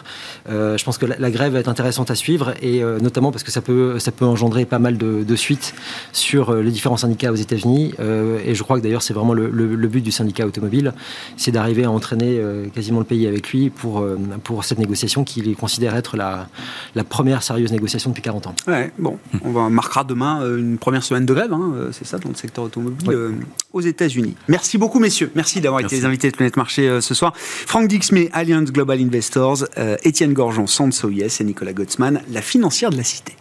[0.48, 3.62] je pense que la, grève va être intéressante à suivre, et notamment parce que ça
[3.62, 5.74] peut, ça peut engendrer pas mal de, de suites
[6.12, 7.94] sur les différents syndicats aux États-Unis.
[8.46, 10.94] et je crois que d'ailleurs, c'est vraiment le, le, but du syndicat automobile,
[11.38, 12.40] c'est d'arriver à entraîner
[12.74, 14.06] quasiment le pays avec lui pour,
[14.44, 16.48] pour cette négociation qu'il considère être la,
[16.96, 18.56] la première sérieuse négociation depuis 40 ans.
[18.68, 22.06] Ouais, bon, on va, marquera demain euh, une première semaine de grève, hein, euh, c'est
[22.06, 23.32] ça, dans le secteur automobile euh,
[23.74, 24.36] aux États-Unis.
[24.48, 25.32] Merci beaucoup, messieurs.
[25.36, 27.34] Merci d'avoir été les invités de Planète Marché ce soir.
[27.36, 29.66] Franck Dixmé, Allianz Global Investors,
[30.04, 33.36] Étienne Gorgeon, Sanso Yes et Nicolas Gottsman, la financière de la cité.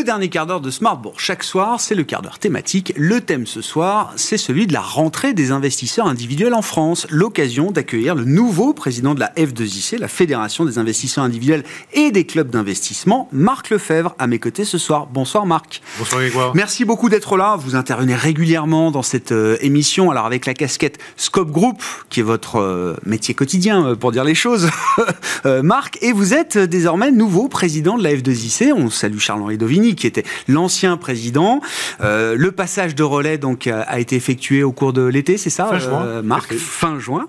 [0.00, 2.94] Le dernier quart d'heure de Smartbourg chaque soir, c'est le quart d'heure thématique.
[2.96, 7.06] Le thème ce soir, c'est celui de la rentrée des investisseurs individuels en France.
[7.10, 12.24] L'occasion d'accueillir le nouveau président de la F2IC, la Fédération des investisseurs individuels et des
[12.24, 15.06] clubs d'investissement, Marc Lefebvre, à mes côtés ce soir.
[15.06, 15.82] Bonsoir Marc.
[15.98, 16.52] Bonsoir Grégoire.
[16.54, 17.56] Merci beaucoup d'être là.
[17.56, 22.22] Vous intervenez régulièrement dans cette euh, émission, alors avec la casquette Scope Group, qui est
[22.22, 24.70] votre euh, métier quotidien, euh, pour dire les choses,
[25.62, 28.72] Marc, et vous êtes désormais nouveau président de la F2IC.
[28.72, 29.58] On salue Charles-Henri
[29.94, 31.60] Qui était l'ancien président.
[32.00, 35.66] Euh, le passage de relais donc a, été effectué au cours de l'été, c'est ça,
[35.66, 37.26] fin juin, euh, Marc, fin juin.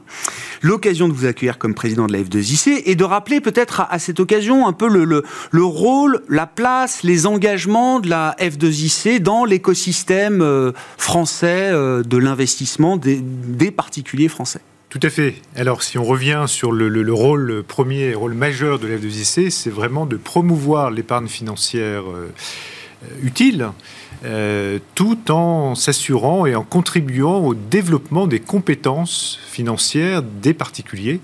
[0.62, 4.20] L'occasion de vous accueillir comme président de la F2IC et de rappeler peut-être à, cette
[4.20, 10.42] occasion un peu le, le, rôle, la place, les engagements de la F2IC dans l'écosystème
[10.42, 14.62] euh, français de l'investissement des, des particuliers français.
[14.92, 15.36] Tout à fait.
[15.56, 19.70] Alors, si on revient sur le, le, le rôle premier, rôle majeur de l'F2IC, c'est
[19.70, 22.30] vraiment de promouvoir l'épargne financière euh,
[23.24, 23.70] utile,
[24.26, 31.22] euh, tout en s'assurant et en contribuant au développement des compétences financières des particuliers.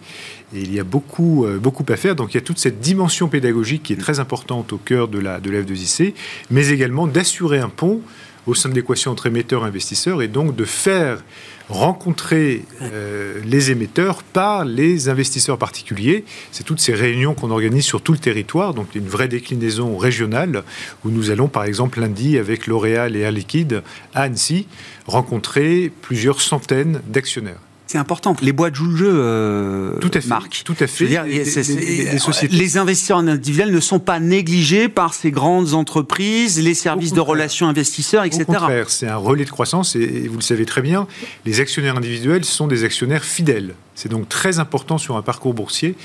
[0.56, 1.60] Et il y a beaucoup, euh,
[1.90, 2.16] à faire.
[2.16, 5.20] Donc il y a toute cette dimension pédagogique qui est très importante au cœur de
[5.20, 6.14] la, de la F2IC,
[6.52, 8.00] mais également d'assurer un pont
[8.46, 11.22] au sein de l'équation entre émetteurs et investisseurs et donc de faire
[11.70, 16.24] rencontrer euh, les émetteurs par les investisseurs particuliers.
[16.52, 20.64] C'est toutes ces réunions qu'on organise sur tout le territoire, donc une vraie déclinaison régionale,
[21.04, 24.68] où nous allons par exemple lundi avec L'Oréal et Air Liquide à Annecy
[25.06, 27.67] rencontrer plusieurs centaines d'actionnaires.
[27.88, 28.36] C'est important.
[28.42, 30.62] Les boîtes jouent le jeu, euh, tout à fait, Marc.
[30.66, 31.08] Tout à fait.
[31.08, 37.22] dire, les, investisseurs individuels ne sont pas négligés par ces grandes entreprises, les services de
[37.22, 38.44] relations investisseurs, etc.
[38.44, 41.08] Au contraire, c'est un relais de croissance et vous le savez très bien,
[41.46, 43.74] les actionnaires individuels sont des actionnaires fidèles.
[43.98, 45.96] C'est donc très important sur un parcours boursier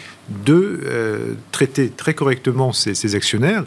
[0.46, 3.64] de euh, traiter très correctement ces, actionnaires.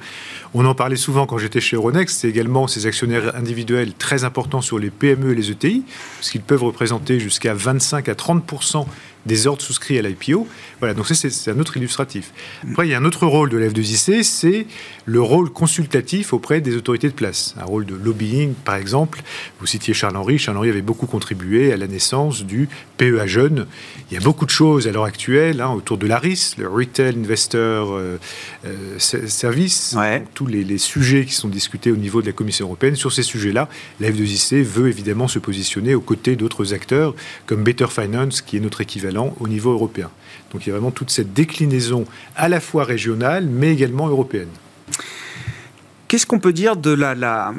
[0.58, 4.62] On en parlait souvent quand j'étais chez Euronext, c'est également ces actionnaires individuels très importants
[4.62, 5.84] sur les PME et les ETI,
[6.16, 8.86] parce qu'ils peuvent représenter jusqu'à 25 à 30%
[9.26, 10.48] des ordres souscrits à l'IPO.
[10.86, 12.32] Voilà, donc ça, c'est un autre illustratif.
[12.70, 14.68] Après, il y a un autre rôle de lf 2 c'est
[15.06, 17.56] le rôle consultatif auprès des autorités de place.
[17.60, 19.24] Un rôle de lobbying, par exemple.
[19.60, 20.38] Vous citiez Charles-Henri.
[20.38, 23.66] Charles-Henri avait beaucoup contribué à la naissance du PEA Jeune.
[24.12, 27.16] Il y a beaucoup de choses à l'heure actuelle hein, autour de l'ARIS, le Retail
[27.18, 28.20] Investor euh,
[28.68, 29.98] euh, Service,
[30.36, 32.96] tous les, les, sujets qui sont discutés au niveau de la Commission européenne.
[32.96, 33.70] Sur ces sujets-là,
[34.00, 37.16] la F2IC veut évidemment se positionner aux côtés d'autres acteurs
[37.48, 40.12] comme Better Finance, qui est notre équivalent au niveau européen.
[40.56, 42.06] Donc il y a vraiment toute cette déclinaison
[42.38, 44.48] à la fois régionale, mais également européenne.
[46.16, 47.54] Qu'est-ce qu'on peut dire de la, la,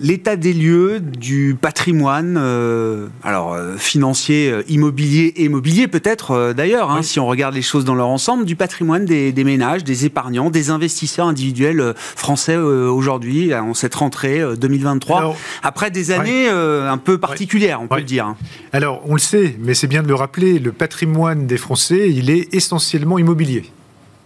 [0.00, 6.90] l'état des lieux du patrimoine, euh, alors euh, financier, euh, immobilier et immobilier peut-être d'ailleurs,
[6.90, 10.06] hein, si on regarde les choses dans leur ensemble, du patrimoine des, des ménages, des
[10.06, 16.48] épargnants, des investisseurs individuels français aujourd'hui, en cette rentrée euh, 2023, Alors, après des années
[16.48, 18.28] un peu particulières, on peut le dire.
[18.28, 18.36] hein.
[18.72, 22.30] Alors, on le sait, mais c'est bien de le rappeler, le patrimoine des Français, il
[22.30, 23.64] est essentiellement immobilier.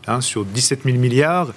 [0.07, 1.55] Hein, sur 17 000 milliards,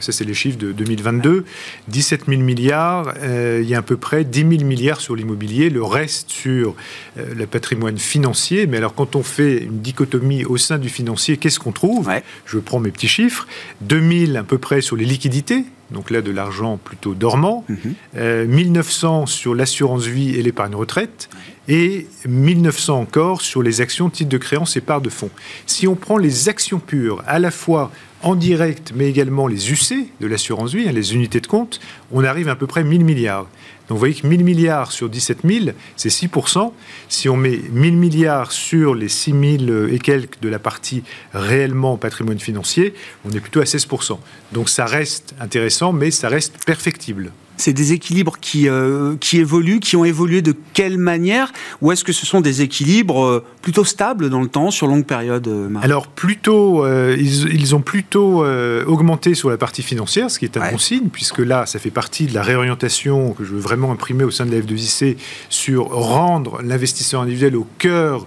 [0.00, 1.44] ça c'est les chiffres de 2022,
[1.88, 5.70] 17 000 milliards, euh, il y a à peu près 10 000 milliards sur l'immobilier,
[5.70, 6.74] le reste sur
[7.18, 8.66] euh, le patrimoine financier.
[8.66, 12.06] Mais alors quand on fait une dichotomie au sein du financier, qu'est-ce qu'on trouve?
[12.08, 12.22] Ouais.
[12.46, 13.46] Je prends mes petits chiffres,
[13.82, 17.78] 2000 à peu près sur les liquidités, donc là de l'argent plutôt dormant, Mhm.
[18.16, 21.28] euh, 1900 sur l'assurance vie et l'épargne retraite,
[21.68, 25.30] et 1900 encore sur les actions, titres de créance et parts de fonds.
[25.66, 27.90] Si on prend les actions pures, à la fois
[28.22, 31.80] en direct, mais également les UC de l'assurance vie, hein, les unités de compte,
[32.12, 33.46] on arrive à, à peu près 1000 milliards.
[33.88, 35.66] Donc vous voyez que 1000 milliards sur 17 000,
[35.96, 36.72] c'est 6%.
[37.08, 41.02] Si on met 1000 milliards sur les 6 000 et quelques de la partie
[41.34, 42.94] réellement patrimoine financier,
[43.24, 44.18] on est plutôt à 16%.
[44.52, 47.32] Donc ça reste intéressant, mais ça reste perfectible.
[47.60, 51.52] C'est des équilibres qui, euh, qui évoluent, qui ont évolué de quelle manière
[51.82, 55.04] Ou est-ce que ce sont des équilibres euh, plutôt stables dans le temps, sur longue
[55.04, 59.82] période euh, Marc Alors plutôt, euh, ils, ils ont plutôt euh, augmenté sur la partie
[59.82, 60.72] financière, ce qui est un Ouais.
[60.72, 64.24] bon signe, puisque là, ça fait partie de la réorientation que je veux vraiment imprimer
[64.24, 65.16] au sein de la F2IC
[65.48, 68.26] sur rendre l'investisseur individuel au cœur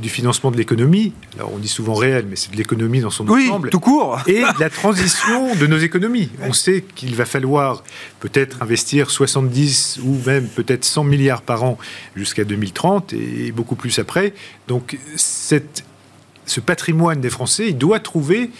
[0.00, 1.12] du financement de l'économie.
[1.36, 3.70] Alors on dit souvent réel, mais c'est de l'économie dans son Oui, ensemble.
[3.70, 6.30] tout court et de la transition de nos économies.
[6.42, 7.82] On sait qu'il va falloir
[8.20, 11.78] peut-être investir 70 ou même peut-être 100 milliards par an
[12.16, 14.34] jusqu'à 2030 et beaucoup plus après.
[14.66, 18.50] Donc ce patrimoine des Français, il doit trouver,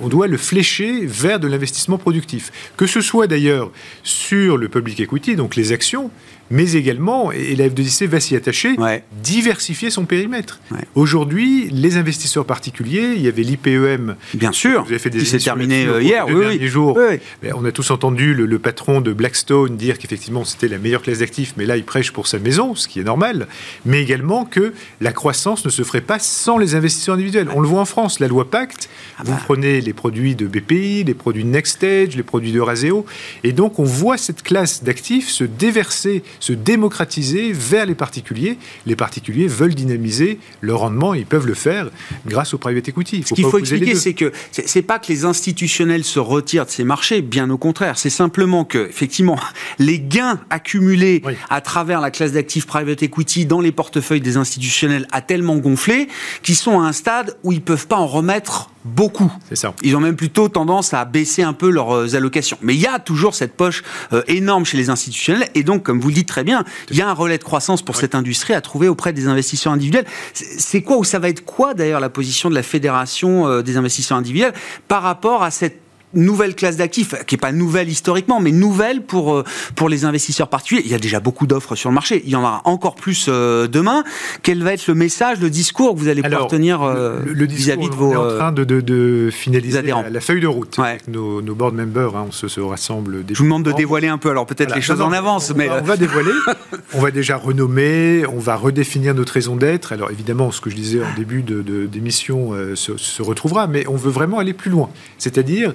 [0.00, 2.52] on doit le flécher vers de l'investissement productif.
[2.76, 3.70] Que ce soit d'ailleurs
[4.02, 6.10] sur le public equity, donc les actions,
[6.50, 9.02] mais également, et la F2IC va s'y attacher, Ouais.
[9.22, 10.60] diversifier son périmètre.
[10.70, 10.78] Ouais.
[10.94, 15.26] Aujourd'hui, les investisseurs particuliers, il y avait l'IPEM Bien sûr, vous avez fait des qui
[15.26, 16.26] s'est terminé euh, hier.
[16.28, 16.68] Oui, oui.
[16.68, 16.96] jours.
[16.98, 17.18] Oui,
[17.54, 21.18] on a tous entendu le, le patron de Blackstone dire qu'effectivement c'était la meilleure classe
[21.18, 23.46] d'actifs, mais là il prêche pour sa maison, ce qui est normal,
[23.86, 27.48] mais également que la croissance ne se ferait pas sans les investisseurs individuels.
[27.54, 28.88] On le voit en France, la loi Pacte,
[29.18, 29.40] Ah vous bah.
[29.44, 33.04] prenez les produits de BPI, les produits de Nextage, les produits de Raseo,
[33.42, 38.58] et donc on voit cette classe d'actifs se déverser, se démocratiser vers les particuliers.
[38.86, 41.90] Les particuliers veulent dynamiser leur rendement, et ils peuvent le faire
[42.26, 43.24] grâce au private equity.
[43.26, 46.70] Ce qu'il faut expliquer, c'est que c'est c'est pas que les institutionnels se retirent de
[46.70, 47.96] ces marchés, bien au contraire.
[47.96, 49.38] C'est simplement que, effectivement,
[49.78, 51.34] les gains accumulés Oui.
[51.50, 56.08] à travers la classe d'actifs private equity dans les portefeuilles des institutionnels a tellement gonflé
[56.42, 59.32] qu'ils sont à un stade où ils peuvent pas en remettre beaucoup.
[59.48, 59.74] C'est ça.
[59.82, 62.58] Ils ont même plutôt tendance à baisser un peu leurs euh, allocations.
[62.60, 63.82] Mais il y a toujours cette poche
[64.12, 65.48] euh, énorme chez les institutionnels.
[65.54, 67.82] Et donc, comme vous le dites très bien, il y a un relais de croissance
[67.82, 70.06] pour cette industrie à trouver auprès des investisseurs individuels.
[70.32, 73.62] C'est c'est quoi ou ça va être quoi d'ailleurs la position de la fédération euh,
[73.62, 74.52] des investisseurs individuels
[74.88, 75.83] par rapport à cette
[76.14, 79.44] nouvelle classe d'actifs, qui est pas nouvelle historiquement, mais nouvelle pour, euh,
[79.74, 80.82] pour les investisseurs particuliers.
[80.84, 82.22] Il y a déjà beaucoup d'offres sur le marché.
[82.24, 84.04] Il y en aura encore plus euh, demain.
[84.42, 87.94] Quel va être le message, le discours que vous allez pouvoir tenir euh, vis-à-vis de
[87.94, 88.12] on vos...
[88.12, 90.76] est en train de, de- de finaliser la, la feuille de route.
[90.78, 90.88] Ouais.
[90.88, 93.24] Avec Nos, nos board members, hein, on se, se rassemble.
[93.28, 94.76] Je vous demande de dévoiler un peu, alors peut-être Voilà.
[94.76, 95.68] les choses Non, en avance, on, mais...
[95.68, 96.32] va, on va dévoiler.
[96.94, 99.92] on va déjà renommer, on va redéfinir notre raison d'être.
[99.92, 103.86] Alors évidemment, ce que je disais en début de- d'émission euh, se, se retrouvera, mais
[103.88, 104.88] on veut vraiment aller plus loin.
[105.18, 105.72] C'est-à-dire,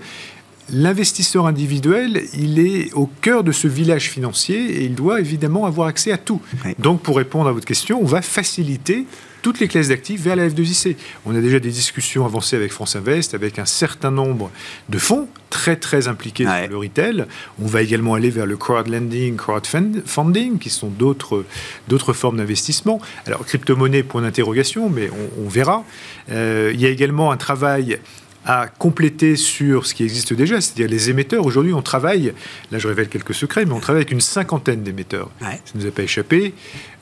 [0.73, 5.87] l'investisseur individuel, il est au cœur de ce village financier et il doit évidemment avoir
[5.87, 6.41] accès à tout.
[6.79, 9.05] Donc, pour répondre à votre question, on va faciliter
[9.41, 10.97] toutes les classes d'actifs vers la F2IC.
[11.25, 14.51] On a déjà des discussions avancées avec France Invest, avec un certain nombre
[14.89, 16.65] de fonds très très impliqués Ouais.
[16.67, 17.25] dans le retail.
[17.61, 21.45] On va également aller vers le crowdlending, crowdfunding, qui sont d'autres
[21.87, 22.99] d'autres formes d'investissement.
[23.25, 25.85] Alors crypto-monnaie, point d'interrogation, mais on, on verra.
[26.31, 27.97] Euh, il y a également un travail
[28.45, 31.45] à compléter sur ce qui existe déjà, c'est-à-dire les émetteurs.
[31.45, 32.33] Aujourd'hui, on travaille,
[32.71, 35.29] là je révèle quelques secrets, mais on travaille avec une cinquantaine d'émetteurs.
[35.41, 35.59] Ouais.
[35.65, 36.53] Ça ne nous a pas échappé,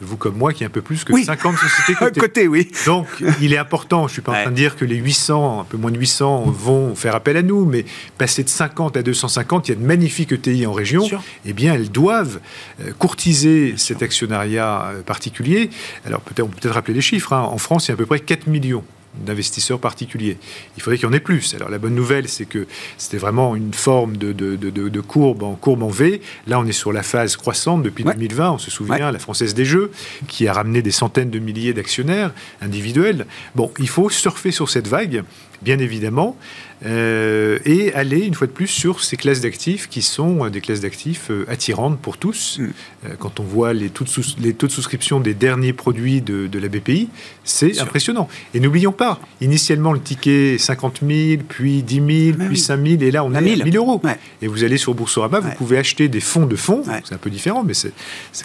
[0.01, 1.23] vous comme moi, qui est un peu plus que Oui.
[1.25, 2.19] 50 sociétés cotées.
[2.19, 2.69] côté, oui.
[2.85, 3.07] Donc,
[3.41, 4.39] il est important, je ne suis pas Ouais.
[4.39, 7.38] en train de dire que les 800, un peu moins de 800, vont faire appel
[7.38, 7.85] à nous, mais
[8.17, 11.53] passer de 50 à 250, il y a de magnifiques ETI en région, Bien eh
[11.53, 12.39] bien, elles doivent
[12.81, 15.69] euh, courtiser cet actionnariat euh, particulier.
[16.05, 17.33] Alors, peut-être, on peut peut-être rappeler les chiffres.
[17.33, 17.41] hein.
[17.43, 18.83] En France, il y a à peu près 4 millions
[19.26, 20.38] d'investisseurs particuliers.
[20.78, 21.53] Il faudrait qu'il y en ait plus.
[21.55, 25.01] Alors la bonne nouvelle, c'est que c'était vraiment une forme de, de- de- de- de
[25.01, 26.22] courbe, en courbe en V.
[26.47, 28.13] Là, on est sur la phase croissante depuis Ouais.
[28.13, 28.51] 2020.
[28.51, 29.91] On se souvient, la Française des Jeux,
[30.28, 33.26] qui a ramené des centaines de milliers d'actionnaires individuels.
[33.55, 35.24] Bon, il faut surfer sur cette vague
[35.62, 36.38] bien évidemment,
[36.86, 40.62] euh, et aller une fois de plus sur ces classes d'actifs qui sont euh, des
[40.62, 42.60] classes d'actifs euh, attirantes pour tous.
[42.60, 42.70] Mm.
[43.18, 46.68] quand on voit les taux, de les taux de souscription des derniers produits de, la
[46.68, 47.10] BPI,
[47.43, 48.28] c'est impressionnant.
[48.53, 53.12] Et n'oublions pas, initialement le ticket 50 000, puis 10 000, puis 5 000, et
[53.12, 54.01] là on est à 1000 euros.
[54.41, 57.30] Et vous allez sur Boursorama, vous pouvez acheter des fonds de fonds, c'est un peu
[57.30, 57.93] différent, mais c'est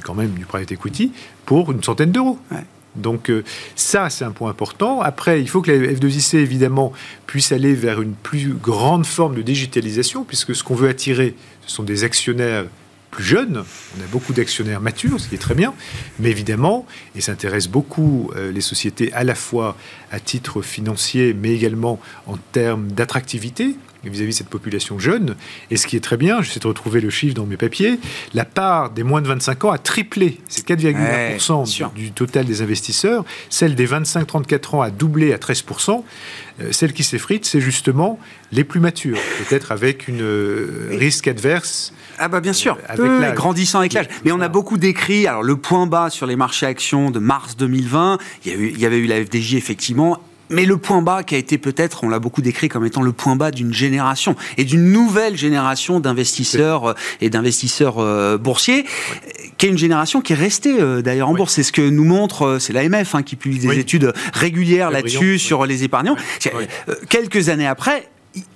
[0.02, 1.12] quand même du private equity,
[1.44, 2.38] pour une centaine d'euros.
[2.96, 3.42] Donc euh,
[3.74, 5.00] ça, c'est un point important.
[5.00, 6.92] Après, il faut que la F2IC, évidemment,
[7.26, 11.34] puisse aller vers une plus grande forme de digitalisation, puisque ce qu'on veut attirer,
[11.66, 12.64] ce sont des actionnaires
[13.10, 13.62] plus jeunes.
[13.96, 15.74] On a beaucoup d'actionnaires matures, ce qui est très bien.
[16.18, 19.76] Mais évidemment, et ça intéresse beaucoup euh, les sociétés à la fois
[20.10, 23.76] à titre financier, mais également en termes d'attractivité,
[24.10, 25.36] vis-à-vis de cette population jeune.
[25.70, 27.98] Et ce qui est très bien, j'essaie de retrouver le chiffre dans mes papiers,
[28.34, 30.40] la part des moins de 25 ans a triplé.
[30.48, 33.24] C'est 4,1% du, total des investisseurs.
[33.50, 36.02] Celle des 25-34 ans a doublé à 13%.
[36.60, 38.18] Euh, celle qui s'effrite, c'est justement
[38.50, 41.92] les plus matures, peut-être avec une euh, risque adverse.
[42.18, 44.08] Ah bah bien sûr, euh, avec grandissant avec l'âge.
[44.24, 47.56] Mais on a beaucoup décrit alors le point bas sur les marchés actions de mars
[47.56, 48.18] 2020.
[48.44, 51.34] Il y, eu, il y avait eu la FDJ effectivement mais le point bas qui
[51.34, 54.64] a été peut-être, on l'a beaucoup décrit comme étant le point bas d'une génération et
[54.64, 58.84] d'une nouvelle génération d'investisseurs euh, et d'investisseurs euh, boursiers,
[59.58, 61.54] qui est une génération qui est restée euh, d'ailleurs en bourse.
[61.54, 65.66] C'est ce que nous montre, c'est l'AMF hein, qui publie des études régulières là-dessus sur
[65.66, 66.16] les épargnants.
[67.08, 68.08] Quelques années après,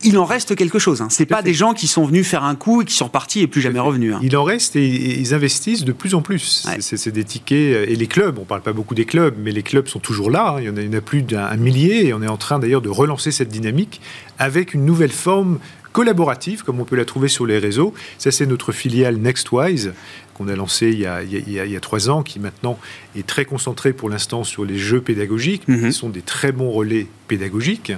[0.03, 1.03] il en reste quelque chose.
[1.03, 1.09] Hein.
[1.11, 3.47] Ce pas des gens qui sont venus faire un coup et qui sont partis et
[3.47, 4.15] plus jamais revenus.
[4.15, 4.21] Hein.
[4.23, 6.67] Il en reste et ils investissent de plus en plus.
[6.81, 7.75] C'est des tickets.
[7.75, 9.99] Euh, et les clubs, on ne parle pas beaucoup des clubs, mais les clubs sont
[9.99, 10.55] toujours là.
[10.57, 10.61] Hein.
[10.61, 12.37] Il y en a, il y en a plus d'un millier et on est en
[12.37, 14.01] train d'ailleurs de relancer cette dynamique
[14.39, 15.59] avec une nouvelle forme
[15.97, 17.95] collaborative, comme on peut la trouver sur les réseaux.
[18.19, 19.95] Ça, c'est notre filiale Nextwise,
[20.35, 22.79] qu'on a lancée il y a, il, y a, trois ans, qui maintenant
[23.17, 25.87] est très concentrée pour l'instant sur les jeux pédagogiques, mhm.
[25.87, 27.93] qui sont des très bons relais pédagogiques,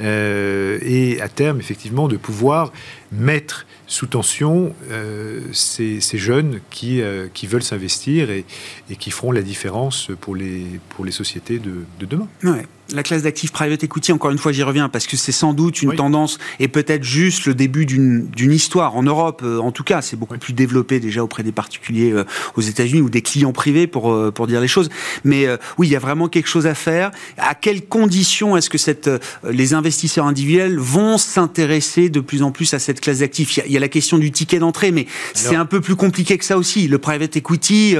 [0.00, 2.72] euh, et à terme, effectivement, de pouvoir
[3.12, 8.44] mettre sous tension euh, ces, jeunes qui, euh, qui veulent s'investir et,
[8.90, 12.28] et, qui feront la différence pour les, pour les sociétés de, de demain.
[12.42, 15.52] Ouais la classe d'actifs private equity, encore une fois, j'y reviens, parce que c'est sans
[15.52, 18.94] doute une tendance et peut-être juste le début d'une histoire.
[18.94, 22.24] En Europe, en tout cas, c'est beaucoup plus développé déjà auprès des particuliers euh,
[22.54, 24.88] aux États-Unis ou des clients privés, pour, pour dire les choses.
[25.24, 25.48] Mais
[25.78, 27.10] oui, il y a vraiment quelque chose à faire.
[27.38, 29.10] À quelles conditions est-ce que cette,
[29.48, 33.76] les investisseurs individuels vont s'intéresser de plus en plus à cette classe d'actifs il, y
[33.76, 36.88] a la question du ticket d'entrée, mais c'est un peu plus compliqué que ça aussi.
[36.88, 37.96] Le private equity,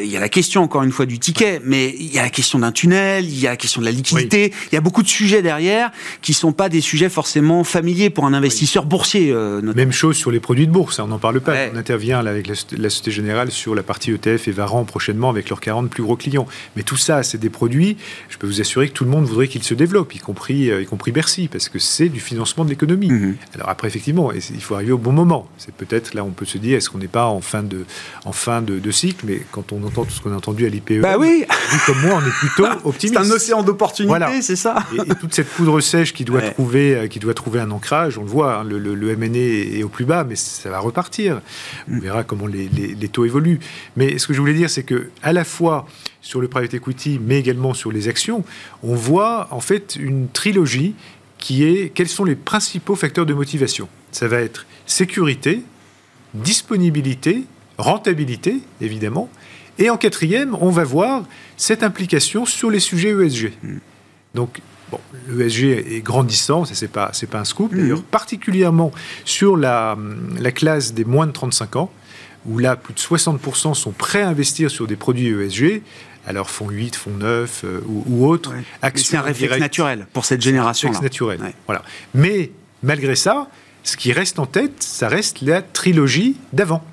[0.00, 2.30] il y a la question, encore une fois, du ticket, mais il y a la
[2.30, 4.14] question d'un tunnel, il y a la question de la liquidité
[4.70, 5.90] il y a beaucoup de sujets derrière
[6.22, 9.30] qui ne sont pas des sujets forcément familiers pour un investisseur boursier.
[9.30, 11.54] Euh, Même chose sur les produits de bourse, hein, on n'en parle pas.
[11.72, 12.54] On intervient avec la,
[12.90, 16.46] Société Générale sur la partie ETF et Varan prochainement avec leurs 40 plus gros clients.
[16.76, 17.96] Mais tout ça, c'est des produits,
[18.28, 20.82] je peux vous assurer que tout le monde voudrait qu'ils se développent, y compris, euh,
[20.82, 23.10] y compris Bercy, parce que c'est du financement de l'économie.
[23.10, 23.36] Mhm.
[23.54, 25.48] Alors après, effectivement, il faut arriver au bon moment.
[25.58, 27.84] C'est peut-être là, on peut se dire, est-ce qu'on n'est pas en fin de,
[28.24, 31.00] en fin de, cycle Mais quand on entend tout ce qu'on a entendu à l'IPE,
[31.00, 31.44] bah oui.
[31.86, 33.18] comme moi, on est plutôt optimiste.
[33.22, 34.30] c'est un océan d'opportunités voilà.
[34.40, 34.84] c'est ça.
[34.92, 38.22] Et, toute cette poudre sèche qui doit, trouver, euh, qui doit trouver un ancrage, on
[38.22, 41.40] le voit, hein, le, le, MNE est au plus bas, mais ça va repartir.
[41.88, 42.00] On mm.
[42.00, 42.68] verra comment les,
[43.08, 43.60] taux évoluent.
[43.96, 45.86] Mais ce que je voulais dire, c'est que à la fois
[46.24, 48.44] sur le private equity, mais également sur les actions,
[48.82, 50.94] on voit en fait une trilogie
[51.38, 53.88] qui est quels sont les principaux facteurs de motivation.
[54.12, 55.62] Ça va être sécurité,
[56.34, 57.44] disponibilité,
[57.78, 59.28] rentabilité, évidemment,
[59.78, 61.24] et en quatrième, on va voir
[61.56, 63.52] cette implication sur les sujets ESG.
[63.62, 63.78] Hmm.
[64.34, 64.60] Donc,
[64.90, 67.78] bon, l'ESG est grandissant, ce n'est pas, pas un scoop, hmm.
[67.78, 68.92] d'ailleurs, particulièrement
[69.24, 69.98] sur la,
[70.38, 71.90] la, classe des moins de 35 ans,
[72.46, 75.82] où là, plus de 60% sont prêts à investir sur des produits ESG,
[76.26, 78.52] alors fonds 8, fonds 9 euh, ou, autres.
[78.94, 81.00] C'est un réflexe naturel pour cette génération-là.
[81.00, 81.82] naturel, voilà.
[82.14, 82.50] Mais
[82.82, 83.48] malgré ça,
[83.82, 86.84] ce qui reste en tête, ça reste la trilogie d'avant.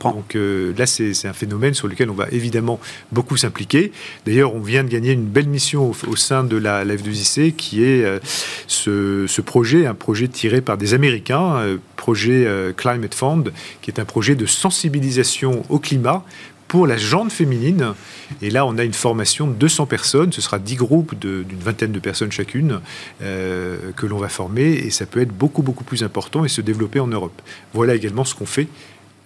[0.00, 2.80] Donc euh, là, c'est un phénomène sur lequel on va évidemment
[3.10, 3.92] beaucoup s'impliquer.
[4.26, 8.04] D'ailleurs, on vient de gagner une belle mission au, sein de la, F2IC qui est
[8.04, 8.18] euh,
[8.66, 14.04] ce, projet, un projet tiré par des Américains, euh, projet Climate Fund, qui est un
[14.04, 16.24] projet de sensibilisation au climat
[16.66, 17.92] pour la jante féminine.
[18.40, 20.32] Et là, on a une formation de 200 personnes.
[20.32, 22.80] Ce sera 10 groupes d'une vingtaine de personnes chacune
[23.20, 24.72] que l'on va former.
[24.72, 27.40] Et ça peut être beaucoup, beaucoup plus important et se développer en Europe.
[27.74, 28.68] Voilà également ce qu'on fait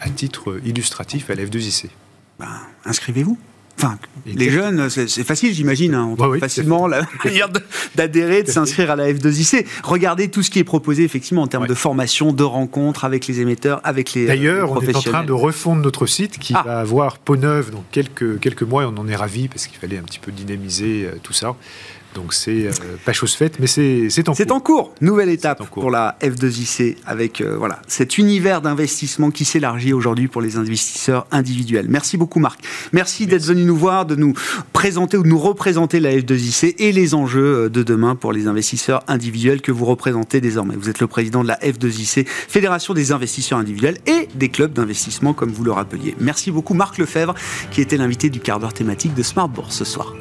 [0.01, 1.87] à titre illustratif à l'F2IC.
[2.39, 3.39] Ben, inscrivez-vous.
[3.79, 5.95] Enfin, les jeunes, c'est facile, j'imagine.
[5.95, 6.09] Hein.
[6.11, 7.51] On trouve facilement la manière
[7.95, 9.67] d'adhérer, de s'inscrire à la F2IC.
[9.85, 13.41] Regardez tout ce qui est proposé, effectivement, en termes de formation, de rencontres avec les
[13.41, 16.63] émetteurs, avec les D'ailleurs, on est en train de refondre notre site qui ah.
[16.65, 19.79] va avoir peau neuve dans quelques, quelques mois et on en est ravis parce qu'il
[19.79, 21.55] fallait un petit peu dynamiser euh, tout ça.
[22.17, 22.73] Donc c'est euh,
[23.05, 24.37] pas chose faite, mais c'est en cours.
[24.37, 24.95] C'est en cours.
[25.03, 30.41] Nouvelle étape pour la F2IC avec euh, voilà cet univers d'investissement qui s'élargit aujourd'hui pour
[30.41, 31.87] les investisseurs individuels.
[31.91, 32.61] Merci beaucoup Marc.
[32.93, 34.33] Merci, d'être venu nous voir, de nous
[34.73, 38.47] présenter ou de nous représenter la F2IC et les enjeux euh, de demain pour les
[38.47, 40.75] investisseurs individuels que vous représentez désormais.
[40.75, 45.35] Vous êtes le président de la F2IC, Fédération des investisseurs individuels et des clubs d'investissement
[45.35, 46.17] comme vous le rappeliez.
[46.19, 47.35] Merci beaucoup Marc Lefebvre
[47.71, 50.15] qui était l'invité du quart d'heure thématique de Smart Bourse ce soir.